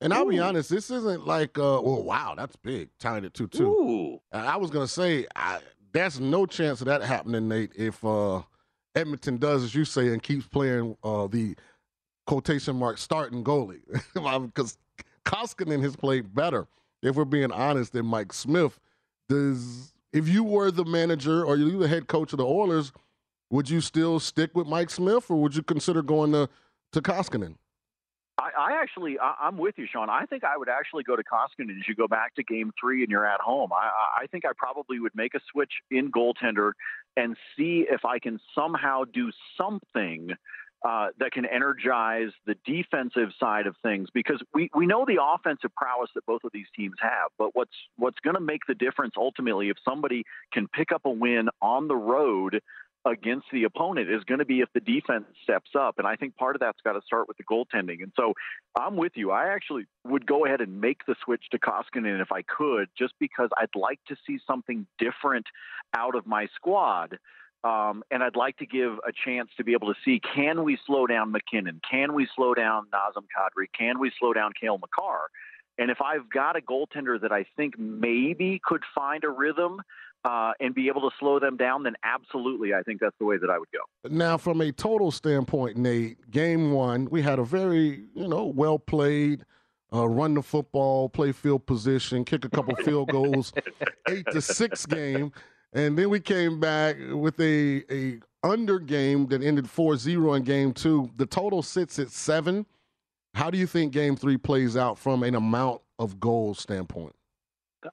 [0.00, 0.30] And I'll Ooh.
[0.30, 4.20] be honest, this isn't like, uh, well, wow, that's big, tying it 2 2.
[4.32, 5.58] I was going to say, I,
[5.92, 8.42] there's no chance of that happening, Nate, if uh,
[8.94, 11.56] Edmonton does, as you say, and keeps playing uh, the
[12.26, 13.80] quotation mark starting goalie.
[14.46, 14.78] Because
[15.24, 16.66] Koskinen has played better,
[17.02, 18.78] if we're being honest, than Mike Smith.
[19.28, 22.92] Does if you were the manager or you the head coach of the Oilers,
[23.50, 26.48] would you still stick with Mike Smith, or would you consider going to
[26.92, 27.56] to Koskinen?
[28.38, 30.08] I, I actually, I, I'm with you, Sean.
[30.08, 33.02] I think I would actually go to Koskinen as you go back to Game Three
[33.02, 33.70] and you're at home.
[33.72, 36.72] I, I think I probably would make a switch in goaltender
[37.16, 40.30] and see if I can somehow do something
[40.86, 45.74] uh, that can energize the defensive side of things because we, we know the offensive
[45.76, 47.30] prowess that both of these teams have.
[47.36, 50.22] But what's what's going to make the difference ultimately if somebody
[50.52, 52.60] can pick up a win on the road
[53.04, 55.98] against the opponent is going to be if the defense steps up.
[55.98, 58.02] And I think part of that's got to start with the goaltending.
[58.02, 58.34] And so
[58.78, 59.30] I'm with you.
[59.30, 63.14] I actually would go ahead and make the switch to Koskinen if I could, just
[63.18, 65.46] because I'd like to see something different
[65.96, 67.18] out of my squad.
[67.64, 70.78] Um, and I'd like to give a chance to be able to see can we
[70.86, 71.80] slow down MacKinnon?
[71.88, 73.66] Can we slow down Nazem Kadri?
[73.76, 75.28] Can we slow down Cale Makar?
[75.78, 79.80] And if I've got a goaltender that I think maybe could find a rhythm,
[80.24, 83.38] uh, and be able to slow them down, then absolutely, I think that's the way
[83.38, 84.08] that I would go.
[84.10, 88.78] Now, from a total standpoint, Nate, game one, we had a very, you know, well
[88.78, 89.44] played,
[89.92, 93.52] uh, run the football, play field position, kick a couple field goals,
[94.08, 95.32] eight to six game.
[95.72, 100.72] And then we came back with a, a under game that ended 4-0 in game
[100.72, 101.10] two.
[101.16, 102.66] The total sits at seven.
[103.34, 107.14] How do you think game three plays out from an amount of goals standpoint?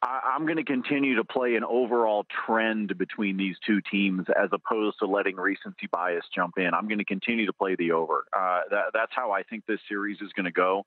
[0.02, 4.50] I, I'm going to continue to play an overall trend between these two teams as
[4.52, 6.74] opposed to letting recency bias jump in.
[6.74, 8.26] I'm going to continue to play the over.
[8.36, 10.86] Uh, that, that's how I think this series is going to go.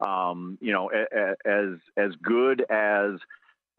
[0.00, 3.20] Um, you know, as as good as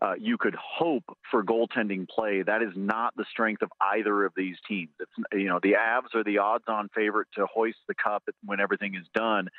[0.02, 2.42] uh, you could hope for goaltending play.
[2.42, 4.92] That is not the strength of either of these teams.
[5.00, 8.96] It's you know the Avs are the odds-on favorite to hoist the cup when everything
[8.96, 9.50] is done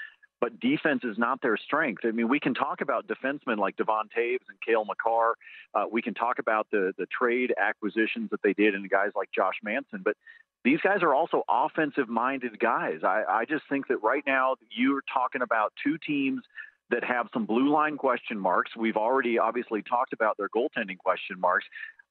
[0.45, 2.03] but defense is not their strength.
[2.05, 5.37] I mean, we can talk about defensemen like Devon Toews and Cale Makar.
[5.75, 9.31] Uh, we can talk about the the trade acquisitions that they did and guys like
[9.35, 10.19] Josh Manson, but
[10.63, 12.99] these guys are also offensive minded guys.
[13.05, 16.43] I, I just think that right now you're talking about two teams
[16.91, 18.73] that have some blue line question marks.
[18.77, 21.65] We've already obviously talked about their goaltending question marks.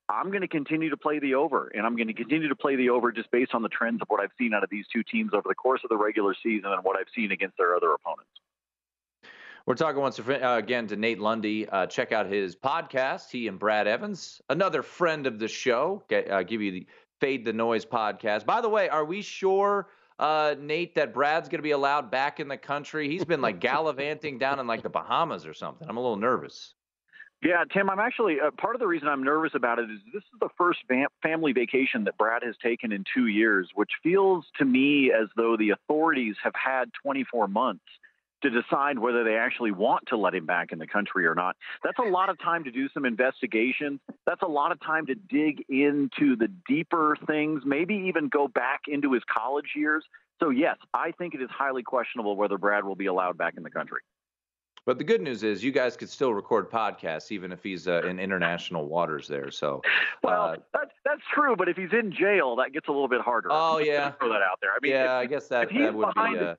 [0.10, 2.76] I'm going to continue to play the over, and I'm going to continue to play
[2.76, 5.04] the over just based on the trends of what I've seen out of these two
[5.04, 7.94] teams over the course of the regular season and what I've seen against their other
[7.94, 8.32] opponents.
[9.66, 10.24] We're talking once uh,
[10.58, 11.70] again to Nate Lundy.
[11.70, 13.32] Uh, check out his podcast.
[13.32, 16.88] He and Brad Evans, another friend of the show, get, uh, give you the
[17.22, 18.46] Fade the Noise podcast.
[18.46, 19.88] By the way, are we sure,
[20.20, 23.08] uh, Nate, that Brad's going to be allowed back in the country?
[23.08, 25.88] He's been like gallivanting down in like the Bahamas or something.
[25.88, 26.74] I'm a little nervous.
[27.44, 30.24] Yeah, Tim, I'm actually uh, part of the reason I'm nervous about it is this
[30.24, 30.80] is the first
[31.22, 35.58] family vacation that Brad has taken in two years, which feels to me as though
[35.58, 37.84] the authorities have had 24 months
[38.44, 41.58] to decide whether they actually want to let him back in the country or not.
[41.84, 44.00] That's a lot of time to do some investigation.
[44.26, 48.84] That's a lot of time to dig into the deeper things, maybe even go back
[48.88, 50.06] into his college years.
[50.40, 53.64] So, yes, I think it is highly questionable whether Brad will be allowed back in
[53.64, 54.00] the country.
[54.86, 58.02] But the good news is you guys could still record podcasts even if he's uh,
[58.02, 59.50] in international waters there.
[59.50, 59.82] So,
[60.24, 61.56] well, uh, that's that's true.
[61.56, 63.48] But if he's in jail, that gets a little bit harder.
[63.52, 64.72] Oh yeah, throw that out there.
[64.72, 66.38] I mean, yeah, if, I guess that that would be.
[66.38, 66.56] Uh,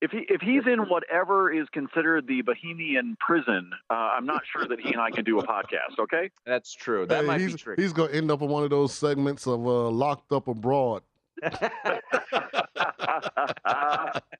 [0.00, 4.66] if he if he's in whatever is considered the Bahamian prison, uh, I'm not sure
[4.66, 5.98] that he and I can do a podcast.
[5.98, 7.06] Okay, that's true.
[7.06, 7.82] That hey, might he's, be tricky.
[7.82, 11.02] He's gonna end up in one of those segments of uh, locked up abroad.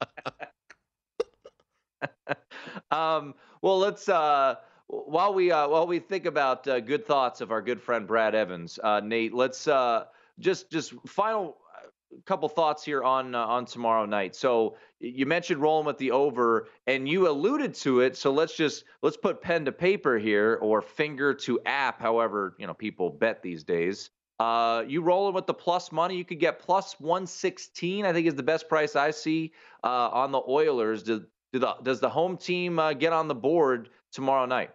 [2.91, 4.55] um, well, let's uh,
[4.87, 8.35] while we uh, while we think about uh, good thoughts of our good friend Brad
[8.35, 10.05] Evans, uh, Nate, let's uh,
[10.39, 11.87] just just final uh,
[12.25, 14.35] couple thoughts here on on tomorrow night.
[14.35, 18.17] So you mentioned rolling with the over, and you alluded to it.
[18.17, 22.67] So let's just let's put pen to paper here, or finger to app, however you
[22.67, 24.09] know people bet these days.
[24.39, 28.05] Uh, you rolling with the plus money, you could get plus 116.
[28.05, 29.53] I think is the best price I see
[29.83, 31.03] uh, on the Oilers.
[31.53, 34.71] Do the, does the home team uh, get on the board tomorrow night?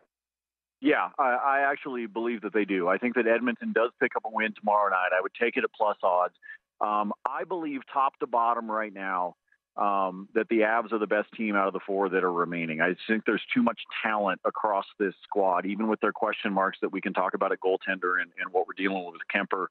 [0.81, 2.89] Yeah, I, I actually believe that they do.
[2.89, 5.11] I think that Edmonton does pick up a win tomorrow night.
[5.13, 6.35] I would take it at plus odds.
[6.81, 9.35] Um, I believe top to bottom right now
[9.79, 12.81] um, that the Avs are the best team out of the four that are remaining.
[12.81, 16.91] I think there's too much talent across this squad, even with their question marks that
[16.91, 19.67] we can talk about at goaltender and, and what we're dealing with with Kuemper.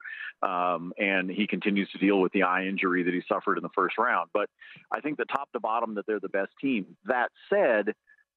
[0.47, 3.69] Um, and he continues to deal with the eye injury that he suffered in the
[3.75, 4.29] first round.
[4.33, 4.49] But
[4.91, 6.95] I think the top to bottom that they're the best team.
[7.05, 7.93] That said,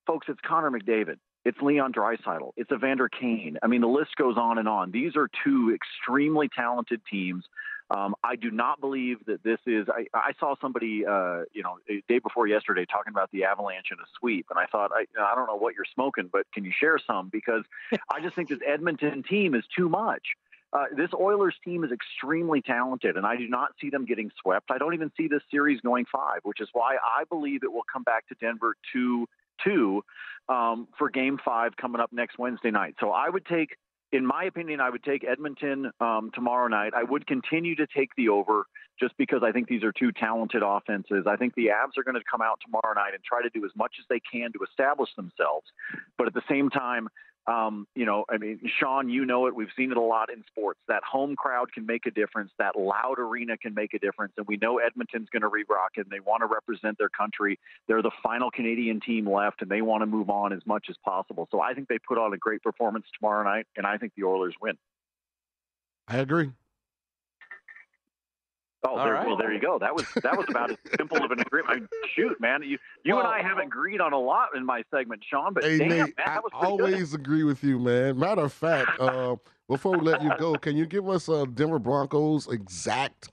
[0.06, 1.16] folks, it's Connor McDavid.
[1.44, 2.52] It's Leon Draisaitl.
[2.56, 3.56] It's Evander Kane.
[3.62, 4.90] I mean, the list goes on and on.
[4.90, 7.44] These are two extremely talented teams
[7.90, 9.88] um, I do not believe that this is.
[9.88, 11.78] I, I saw somebody, uh, you know,
[12.08, 15.34] day before yesterday talking about the Avalanche and a sweep, and I thought, I, I
[15.34, 17.28] don't know what you're smoking, but can you share some?
[17.30, 17.64] Because
[18.12, 20.22] I just think this Edmonton team is too much.
[20.72, 24.70] Uh, this Oilers team is extremely talented, and I do not see them getting swept.
[24.70, 27.86] I don't even see this series going five, which is why I believe it will
[27.92, 29.26] come back to Denver two
[29.64, 30.04] two
[30.48, 32.94] um, for Game Five coming up next Wednesday night.
[33.00, 33.76] So I would take
[34.12, 36.92] in my opinion, I would take Edmonton um, tomorrow night.
[36.94, 38.64] I would continue to take the over
[38.98, 41.24] just because I think these are two talented offenses.
[41.26, 43.64] I think the Avs are going to come out tomorrow night and try to do
[43.64, 45.66] as much as they can to establish themselves.
[46.18, 47.08] But at the same time,
[47.46, 49.54] um, you know, I mean, Sean, you know it.
[49.54, 50.80] We've seen it a lot in sports.
[50.88, 52.52] That home crowd can make a difference.
[52.58, 54.34] That loud arena can make a difference.
[54.36, 57.58] And we know Edmonton's going to re-rock and they want to represent their country.
[57.88, 60.96] They're the final Canadian team left, and they want to move on as much as
[61.04, 61.48] possible.
[61.50, 64.24] So I think they put on a great performance tomorrow night, and I think the
[64.24, 64.76] Oilers win.
[66.08, 66.50] I agree.
[68.82, 69.26] Oh, there, right.
[69.26, 69.78] well, there you go.
[69.78, 71.70] That was that was about as simple of an agreement.
[71.70, 74.64] I mean, shoot, man, you you well, and I haven't agreed on a lot in
[74.64, 75.52] my segment, Sean.
[75.52, 77.20] But hey, damn, Nate, man, I always good.
[77.20, 78.18] agree with you, man.
[78.18, 79.36] Matter of fact, uh,
[79.68, 83.30] before we let you go, can you give us uh, Denver Broncos exact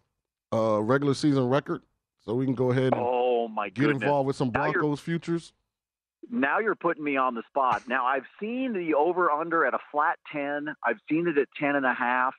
[0.52, 1.82] uh, regular season record
[2.20, 4.02] so we can go ahead and oh my get goodness.
[4.04, 5.54] involved with some Broncos futures?
[6.30, 7.84] Now you're putting me on the spot.
[7.88, 10.76] Now I've seen the over under at a flat ten.
[10.84, 12.34] I've seen it at ten and a half.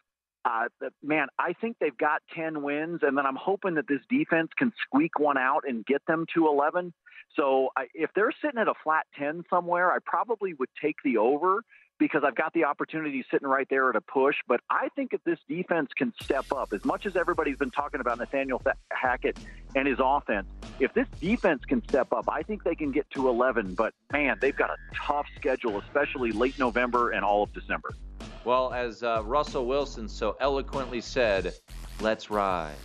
[0.48, 4.48] Uh, man, I think they've got 10 wins, and then I'm hoping that this defense
[4.56, 6.94] can squeak one out and get them to 11.
[7.36, 11.18] So I, if they're sitting at a flat 10 somewhere, I probably would take the
[11.18, 11.62] over.
[11.98, 14.36] because I've got the opportunity sitting right there at a push.
[14.46, 18.00] But I think if this defense can step up, as much as everybody's been talking
[18.00, 19.38] about Nathaniel Hackett
[19.74, 20.46] and his offense,
[20.78, 23.74] if this defense can step up, I think they can get to 11.
[23.74, 27.90] But man, they've got a tough schedule, especially late November and all of December.
[28.48, 31.52] Well, as uh, Russell Wilson so eloquently said,
[32.00, 32.76] let's ride.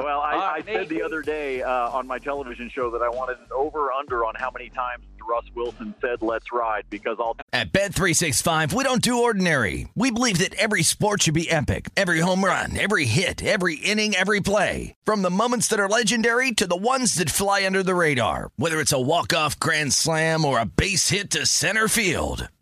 [0.00, 3.38] well, I, I said the other day uh, on my television show that I wanted
[3.38, 7.36] an over under on how many times Russ Wilson said, let's ride, because I'll.
[7.52, 9.86] At Bet365, we don't do ordinary.
[9.94, 14.16] We believe that every sport should be epic every home run, every hit, every inning,
[14.16, 14.96] every play.
[15.04, 18.80] From the moments that are legendary to the ones that fly under the radar, whether
[18.80, 22.48] it's a walk-off grand slam or a base hit to center field.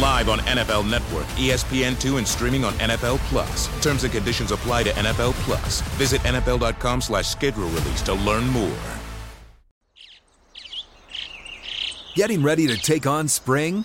[0.00, 3.68] Live on NFL Network, ESPN2, and streaming on NFL Plus.
[3.82, 5.82] Terms and conditions apply to NFL Plus.
[5.98, 8.78] Visit NFL.com slash schedule release to learn more.
[12.14, 13.84] Getting ready to take on spring?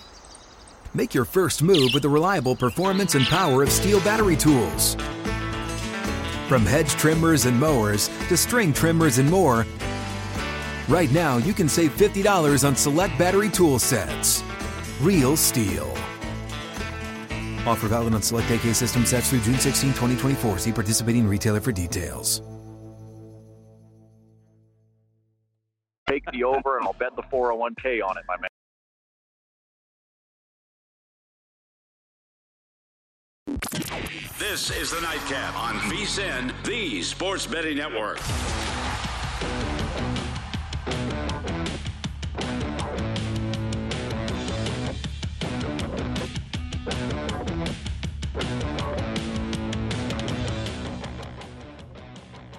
[0.94, 4.94] Make your first move with the reliable performance and power of STIHL battery tools.
[6.48, 9.66] From hedge trimmers and mowers to string trimmers and more,
[10.88, 14.42] right now you can save $50 on select battery tool sets.
[15.00, 15.88] Real STIHL.
[17.66, 20.58] Offer valid on select AK system sets through June 16, 2024.
[20.58, 22.42] See participating retailer for details.
[26.08, 28.48] Take the over and I'll bet the 401k on it, my man.
[34.38, 38.18] This is the Nightcap on VSIN, the Sports Betting Network.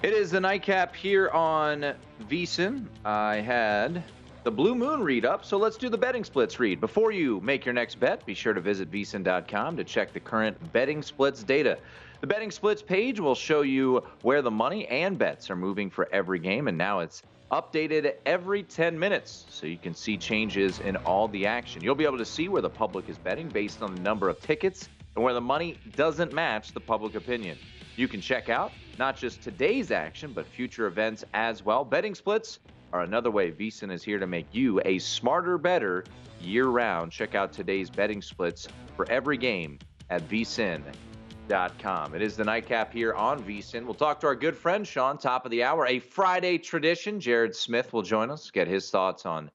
[0.02, 2.86] It is the nightcap here on VSIN.
[3.04, 4.02] I had
[4.44, 6.80] the Blue Moon read up, so let's do the betting splits read.
[6.80, 10.72] Before you make your next bet, be sure to visit vsin.com to check the current
[10.72, 11.76] betting splits data.
[12.22, 16.08] The betting splits page will show you where the money and bets are moving for
[16.12, 17.22] every game, and now it's
[17.52, 21.84] updated every 10 minutes so you can see changes in all the action.
[21.84, 24.40] You'll be able to see where the public is betting based on the number of
[24.40, 27.58] tickets and where the money doesn't match the public opinion.
[27.96, 31.86] You can check out not just today's action, but future events as well.
[31.86, 32.60] Betting splits
[32.92, 36.04] are another way VSIN is here to make you a smarter, better
[36.38, 37.10] year round.
[37.10, 39.78] Check out today's betting splits for every game
[40.10, 42.14] at vsin.com.
[42.14, 43.86] It is the nightcap here on VSIN.
[43.86, 45.86] We'll talk to our good friend Sean, top of the hour.
[45.86, 47.20] A Friday tradition.
[47.20, 49.50] Jared Smith will join us, get his thoughts on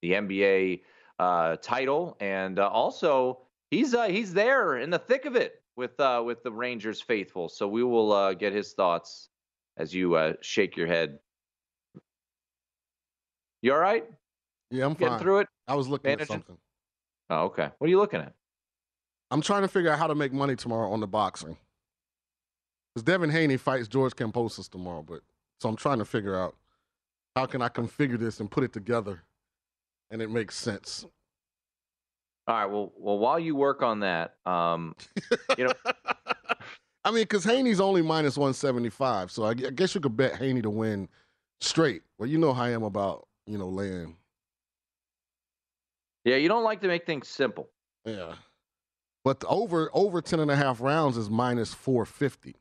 [0.00, 0.80] the NBA
[1.18, 5.98] uh, title, and uh, also he's uh, he's there in the thick of it with
[6.00, 7.48] uh, with the Rangers faithful.
[7.48, 9.28] So we will uh, get his thoughts
[9.76, 11.18] as you uh, shake your head.
[13.62, 14.04] You all right?
[14.70, 14.98] Yeah, I'm fine.
[14.98, 15.20] Getting fine.
[15.20, 15.48] through it.
[15.68, 16.22] I was looking Managing?
[16.22, 16.58] at something.
[17.30, 17.70] Oh, okay.
[17.78, 18.32] What are you looking at?
[19.30, 21.56] I'm trying to figure out how to make money tomorrow on the boxing.
[22.94, 25.20] Because Devin Haney fights George Kambosos tomorrow, but
[25.60, 26.54] so I'm trying to figure out
[27.34, 29.22] how can I configure this and put it together,
[30.10, 31.04] and it makes sense.
[32.48, 32.66] All right.
[32.66, 34.94] Well, well, while you work on that, um,
[35.58, 35.72] you know,
[37.04, 40.62] I mean, because Haney's only minus 175, so I, I guess you could bet Haney
[40.62, 41.08] to win
[41.60, 42.02] straight.
[42.18, 44.16] Well, you know how I am about you know laying.
[46.24, 47.68] yeah, you don't like to make things simple.
[48.04, 48.34] Yeah.
[49.24, 52.54] But the over over 10 and a half rounds is minus 450.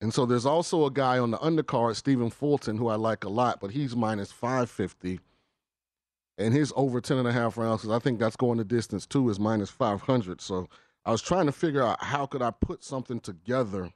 [0.00, 3.28] And so there's also a guy on the undercard, Stephen Fulton, who I like a
[3.28, 5.20] lot, but he's minus 550.
[6.40, 9.06] And his over 10 and a half rounds, because I think that's going the distance
[9.06, 10.40] too, is minus 500.
[10.40, 10.68] So
[11.04, 13.90] I was trying to figure out how could I put something together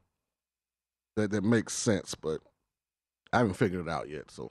[1.17, 2.41] that, that makes sense, but
[3.33, 4.31] I haven't figured it out yet.
[4.31, 4.51] So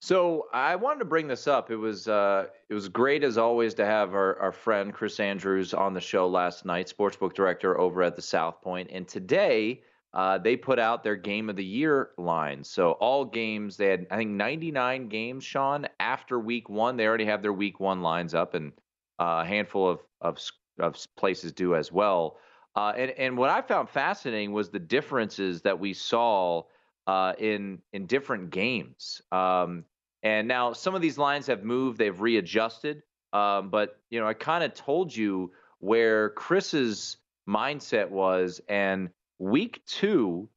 [0.00, 1.70] So I wanted to bring this up.
[1.70, 5.72] It was uh, it was great as always to have our, our friend Chris Andrews
[5.72, 9.82] on the show last night, sportsbook director over at the South Point, and today
[10.14, 12.62] uh, they put out their game of the year line.
[12.62, 15.42] So all games they had, I think, 99 games.
[15.42, 18.72] Sean after week one, they already have their week one lines up, and
[19.18, 20.38] uh, a handful of of,
[20.78, 22.38] of places do as well.
[22.76, 26.62] Uh, and and what I found fascinating was the differences that we saw
[27.08, 29.20] uh, in in different games.
[29.32, 29.84] Um,
[30.22, 33.02] and now some of these lines have moved, they've readjusted.
[33.32, 35.50] Um, but you know, I kind of told you
[35.80, 37.16] where Chris's
[37.48, 40.48] mindset was, and week two,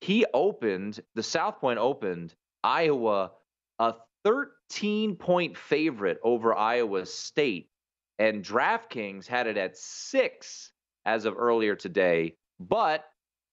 [0.00, 3.32] he opened the South Point opened Iowa
[3.78, 7.68] a 13 point favorite over Iowa State,
[8.18, 10.72] and DraftKings had it at six
[11.04, 13.04] as of earlier today, but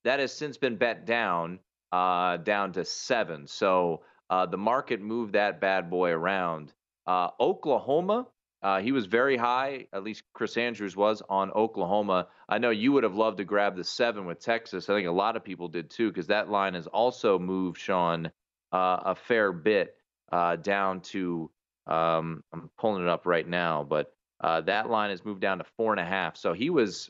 [0.04, 1.60] that has since been bet down
[1.92, 3.48] uh, down to seven.
[3.48, 6.74] So uh, the market moved that bad boy around.
[7.06, 8.28] Uh, Oklahoma,
[8.64, 12.28] uh, he was very high, at least Chris Andrews was on Oklahoma.
[12.48, 14.90] I know you would have loved to grab the seven with Texas.
[14.90, 18.28] I think a lot of people did too, because that line has also moved, Sean,
[18.72, 19.96] uh, a fair bit
[20.32, 21.50] uh, down to,
[21.88, 25.66] um, I'm pulling it up right now, but uh, that line has moved down to
[25.76, 26.38] four and a half.
[26.38, 27.10] So he was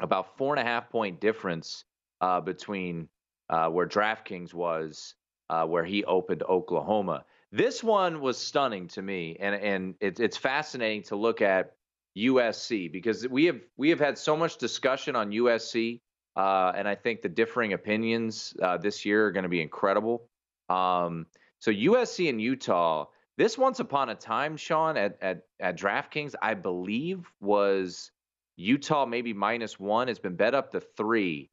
[0.00, 1.84] about four and a half point difference
[2.20, 3.08] uh, between
[3.48, 5.14] where DraftKings was,
[5.48, 7.24] where he opened Oklahoma.
[7.52, 11.72] This one was stunning to me, and and it, it's fascinating to look at
[12.16, 16.00] USC because we have we have had so much discussion on USC,
[16.36, 20.28] uh, and I think the differing opinions uh, this year are going to be incredible.
[20.68, 21.26] Um,
[21.60, 23.06] so USC and Utah.
[23.38, 28.10] This once upon a time, Sean, at at at DraftKings, I believe was
[28.56, 30.08] Utah maybe minus one.
[30.08, 31.50] It's been bet up to three.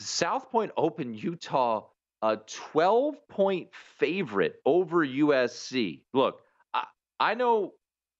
[0.00, 1.86] South Point opened Utah
[2.22, 3.68] a 12 point
[3.98, 6.00] favorite over USC.
[6.14, 6.40] Look,
[6.72, 6.84] I,
[7.20, 7.74] I know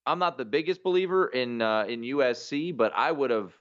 [0.05, 3.53] I'm not the biggest believer in uh, in USC, but I would have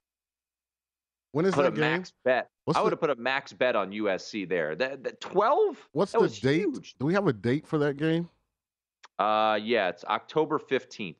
[1.30, 1.80] when is put that a game?
[1.80, 2.48] max bet.
[2.64, 4.76] What's I would have put a max bet on USC there.
[4.76, 5.88] That, that 12?
[5.92, 6.60] What's that the date?
[6.60, 6.94] huge.
[6.98, 8.28] Do we have a date for that game?
[9.18, 11.16] Uh, yeah, it's October 15th.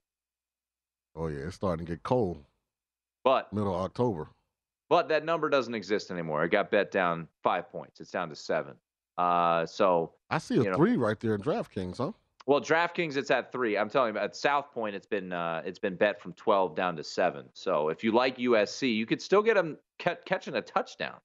[1.16, 2.45] Oh yeah, it's starting to get cold.
[3.25, 4.29] But Middle of October.
[4.89, 6.45] But that number doesn't exist anymore.
[6.45, 8.01] It got bet down five points.
[8.01, 8.75] It's down to seven.
[9.18, 12.12] Uh, so I see a you know, three right there in DraftKings, huh?
[12.46, 13.76] Well, DraftKings, it's at three.
[13.78, 16.96] I'm telling you, at South Point, it's been uh, it's been bet from 12 down
[16.96, 17.44] to seven.
[17.52, 21.16] So if you like USC, you could still get them ca- catching a touchdown.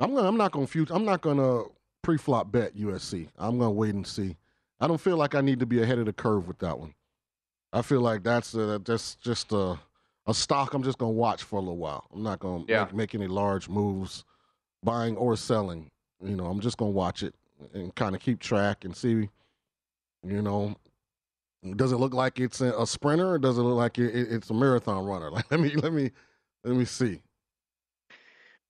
[0.00, 0.28] I'm gonna.
[0.28, 0.66] I'm not gonna.
[0.66, 1.62] Fut- I'm not gonna
[2.02, 3.28] pre-flop bet USC.
[3.38, 4.36] I'm gonna wait and see.
[4.78, 6.94] I don't feel like I need to be ahead of the curve with that one.
[7.72, 9.78] I feel like that's uh, that's just a
[10.26, 12.04] a stock I'm just going to watch for a little while.
[12.12, 12.84] I'm not going to Yeah.
[12.86, 14.24] make, make any large moves,
[14.82, 15.90] buying or selling.
[16.22, 17.34] You know, I'm just to watch it
[17.74, 19.28] and kind of keep track and see.
[20.22, 20.74] You know,
[21.76, 24.50] does it look like it's a, sprinter or does it look like it, it- it's
[24.50, 25.30] a marathon runner?
[25.36, 26.10] Like, let me let me
[26.64, 27.20] let me see.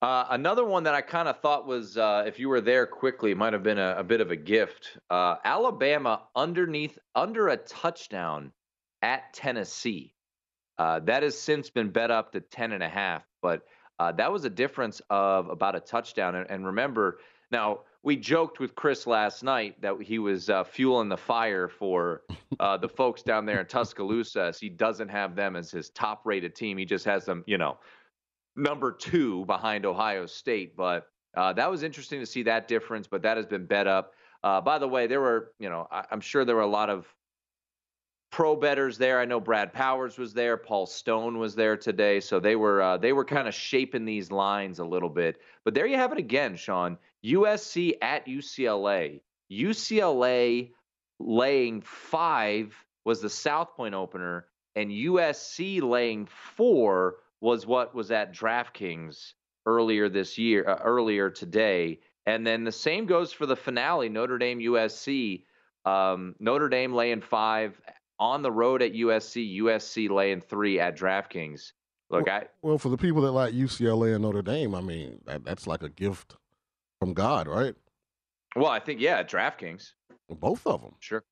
[0.03, 3.33] Uh, another one that I kind of thought was, uh, if you were there quickly,
[3.35, 4.99] might have been a, a bit of a gift.
[5.09, 8.53] Uh, Alabama underneath under a touchdown
[9.01, 10.13] at Tennessee.
[10.79, 13.63] Uh, that has since been bet up to ten and a half, but
[13.99, 16.35] uh, that was a difference of about a touchdown.
[16.35, 17.19] And, and remember,
[17.51, 22.23] now we joked with Chris last night that he was uh, fueling the fire for
[22.61, 24.43] uh, the folks down there in Tuscaloosa.
[24.43, 27.79] As he doesn't have them as his top-rated team, he just has them, you know,
[28.55, 30.77] number two behind Ohio State.
[30.77, 33.07] But uh, that was interesting to see that difference.
[33.07, 34.13] But that has been bet up.
[34.45, 36.91] Uh, by the way, there were, you know, I, I'm sure there were a lot
[36.91, 37.07] of
[38.31, 39.21] pro bettors there.
[39.21, 42.97] I know Brad Powers was there, Paul Stone was there today, so they were uh,
[42.97, 45.39] they were kind of shaping these lines a little bit.
[45.65, 46.99] But there you have it again, Sean.
[47.25, 49.21] USC at UCLA.
[49.51, 50.71] UCLA
[51.19, 52.75] laying five
[53.05, 59.35] was the South Point opener, and USC laying four was what was at DraftKings
[59.67, 62.01] earlier this year, uh, earlier today.
[62.27, 65.45] And then the same goes for the finale, Notre Dame USC.
[65.85, 67.81] Um, Notre Dame laying five
[68.19, 71.73] on the road at USC, USC laying three at DraftKings.
[72.11, 75.45] Look, I Well, for the people that like UCLA and Notre Dame, I mean, that,
[75.45, 76.37] that's like a gift
[77.01, 77.75] from God, right?
[78.55, 79.91] well, I think yeah, DraftKings,
[80.31, 80.93] Both of them.
[81.01, 81.25] sure,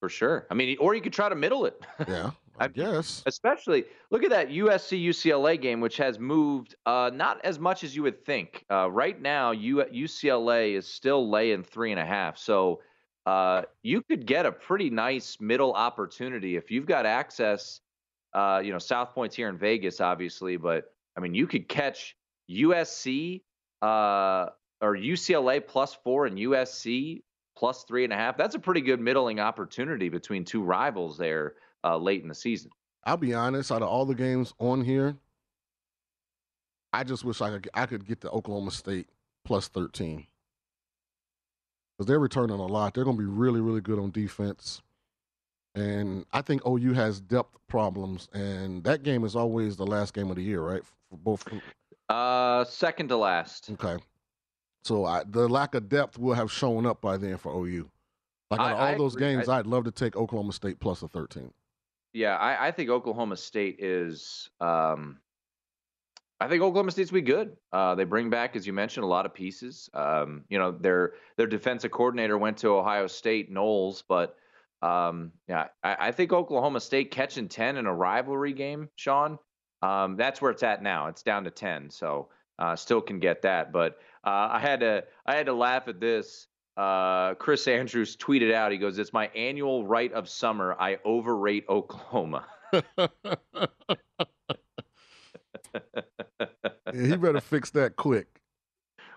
[0.00, 0.46] for sure.
[0.50, 1.80] I mean, or you could try to middle it.
[2.08, 3.22] Yeah, I guess.
[3.26, 7.94] Especially look at that USC UCLA game, which has moved uh, not as much as
[7.94, 8.64] you would think.
[8.70, 12.80] Uh, right now, U- UCLA is still laying three and a half, so
[13.26, 17.80] uh, you could get a pretty nice middle opportunity if you've got access.
[18.34, 22.16] Uh, you know, South Point's here in Vegas, obviously, but I mean, you could catch
[22.50, 23.42] USC
[23.82, 24.46] uh,
[24.80, 27.22] or UCLA plus four and USC
[27.56, 28.36] plus three and a half.
[28.36, 31.54] That's a pretty good middling opportunity between two rivals there
[31.84, 32.70] uh, late in the season.
[33.04, 33.70] I'll be honest.
[33.70, 35.16] Out of all the games on here,
[36.92, 39.08] I just wish I could I could get the Oklahoma State
[39.44, 40.26] plus thirteen
[41.96, 42.94] because they're returning a lot.
[42.94, 44.82] They're going to be really really good on defense,
[45.74, 50.30] and I think OU has depth problems, and that game is always the last game
[50.30, 50.82] of the year, right?
[51.10, 51.46] For both.
[52.08, 53.70] Uh, second to last.
[53.70, 53.96] Okay,
[54.84, 57.88] so I, the lack of depth will have shown up by then for OU.
[58.50, 59.28] Like out of I- all I those agree.
[59.34, 61.52] games, I- I'd love to take Oklahoma State plus a thirteen.
[62.14, 64.50] Yeah, I, I think Oklahoma State is.
[64.60, 65.18] Um,
[66.42, 67.56] I think Oklahoma State's be good.
[67.72, 69.88] Uh, they bring back, as you mentioned, a lot of pieces.
[69.94, 74.34] Um, you know, their their defensive coordinator went to Ohio State, Knowles, but
[74.82, 79.38] um, yeah, I, I think Oklahoma State catching ten in a rivalry game, Sean.
[79.82, 81.06] Um, that's where it's at now.
[81.06, 82.28] It's down to ten, so
[82.58, 83.70] uh, still can get that.
[83.70, 86.48] But uh, I had to I had to laugh at this.
[86.76, 88.72] Uh, Chris Andrews tweeted out.
[88.72, 90.74] He goes, "It's my annual rite of summer.
[90.76, 92.46] I overrate Oklahoma."
[96.92, 98.42] Yeah, he better fix that quick.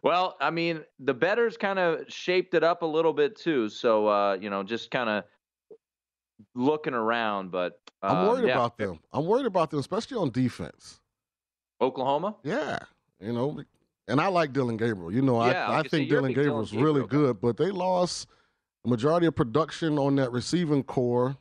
[0.01, 3.69] Well, I mean, the bettors kind of shaped it up a little bit too.
[3.69, 5.23] So, uh, you know, just kind of
[6.53, 7.51] looking around.
[7.51, 8.53] But I'm um, worried yeah.
[8.53, 8.99] about them.
[9.11, 11.01] I'm worried about them, especially on defense.
[11.81, 12.35] Oklahoma.
[12.43, 12.77] Yeah,
[13.19, 13.61] you know,
[14.07, 15.11] and I like Dillon Gabriel.
[15.11, 16.93] You know, Yeah, I I, I was gonna say, think Dillon big Dillon Gabriel's Gabriel
[16.93, 18.27] really good, but they lost
[18.83, 21.35] the majority of production on that receiving corps,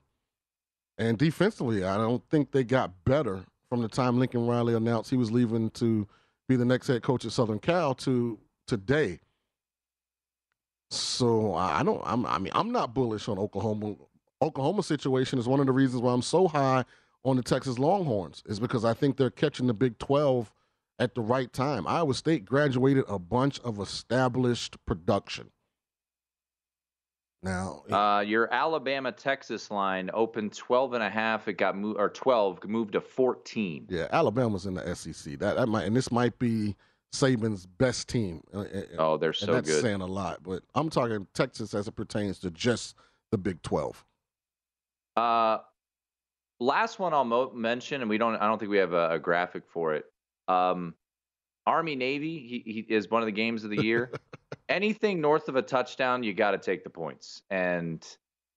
[0.99, 5.17] and defensively, I don't think they got better from the time Lincoln Riley announced he
[5.17, 6.07] was leaving to
[6.49, 9.21] be the next head coach at Southern Cal to today.
[10.91, 12.03] So I don't.
[12.05, 13.97] I'm, I mean, I'm not bullish on Oklahoma.
[14.43, 16.85] Oklahoma situation is one of the reasons why I'm so high
[17.25, 20.53] on the Texas Longhorns is because I think they're catching the Big 12
[20.99, 21.87] at the right time.
[21.87, 25.51] Iowa State graduated a bunch of established production.
[27.45, 31.47] Now, Uh, your Alabama Texas line opened 12 and a half.
[31.47, 33.87] It got moved or 12 moved to 14.
[33.91, 35.39] yeah, Alabama's in the SEC.
[35.39, 36.75] That that might and this might be
[37.13, 38.43] Saban's best team.
[38.53, 38.65] Uh, uh,
[38.99, 39.83] Oh, they're and so that's good.
[39.83, 40.43] saying a lot.
[40.43, 42.97] But I'm talking Texas as it pertains to just
[43.31, 44.03] the Big 12.
[45.17, 45.59] Uh,
[46.61, 48.37] last one I'll mo- mention, and we don't.
[48.37, 50.07] I don't think we have a, a graphic for it.
[50.49, 50.95] Um,
[51.67, 54.13] Army Navy he, he is one of the games of the year.
[54.69, 57.43] Anything north of a touchdown, you got to take the points.
[57.51, 58.07] And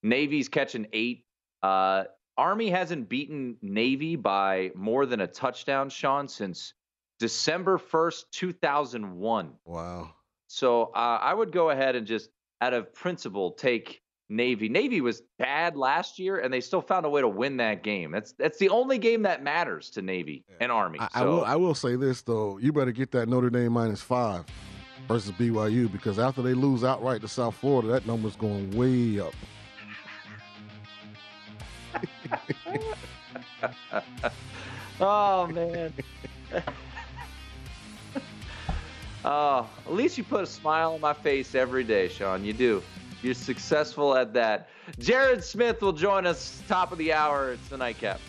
[0.03, 1.25] Navy's catching eight.
[1.61, 2.05] Uh,
[2.37, 6.73] Army hasn't beaten Navy by more than a touchdown, Sean, since
[7.19, 9.53] December first, two thousand one.
[9.65, 10.11] Wow.
[10.47, 12.29] So uh, I would go ahead and just,
[12.61, 14.67] out of principle, take Navy.
[14.67, 18.11] Navy was bad last year, and they still found a way to win that game.
[18.11, 20.99] That's that's the only game that matters to Navy and Army.
[20.99, 23.71] I, so, I will I will say this though, you better get that Notre Dame
[23.71, 24.45] minus five
[25.07, 29.33] versus BYU because after they lose outright to South Florida, that number's going way up.
[34.99, 35.93] oh man.
[39.23, 42.43] oh, at least you put a smile on my face every day, Sean.
[42.43, 42.83] You do.
[43.21, 44.69] You're successful at that.
[44.99, 47.53] Jared Smith will join us top of the hour.
[47.53, 48.19] It's the nightcap.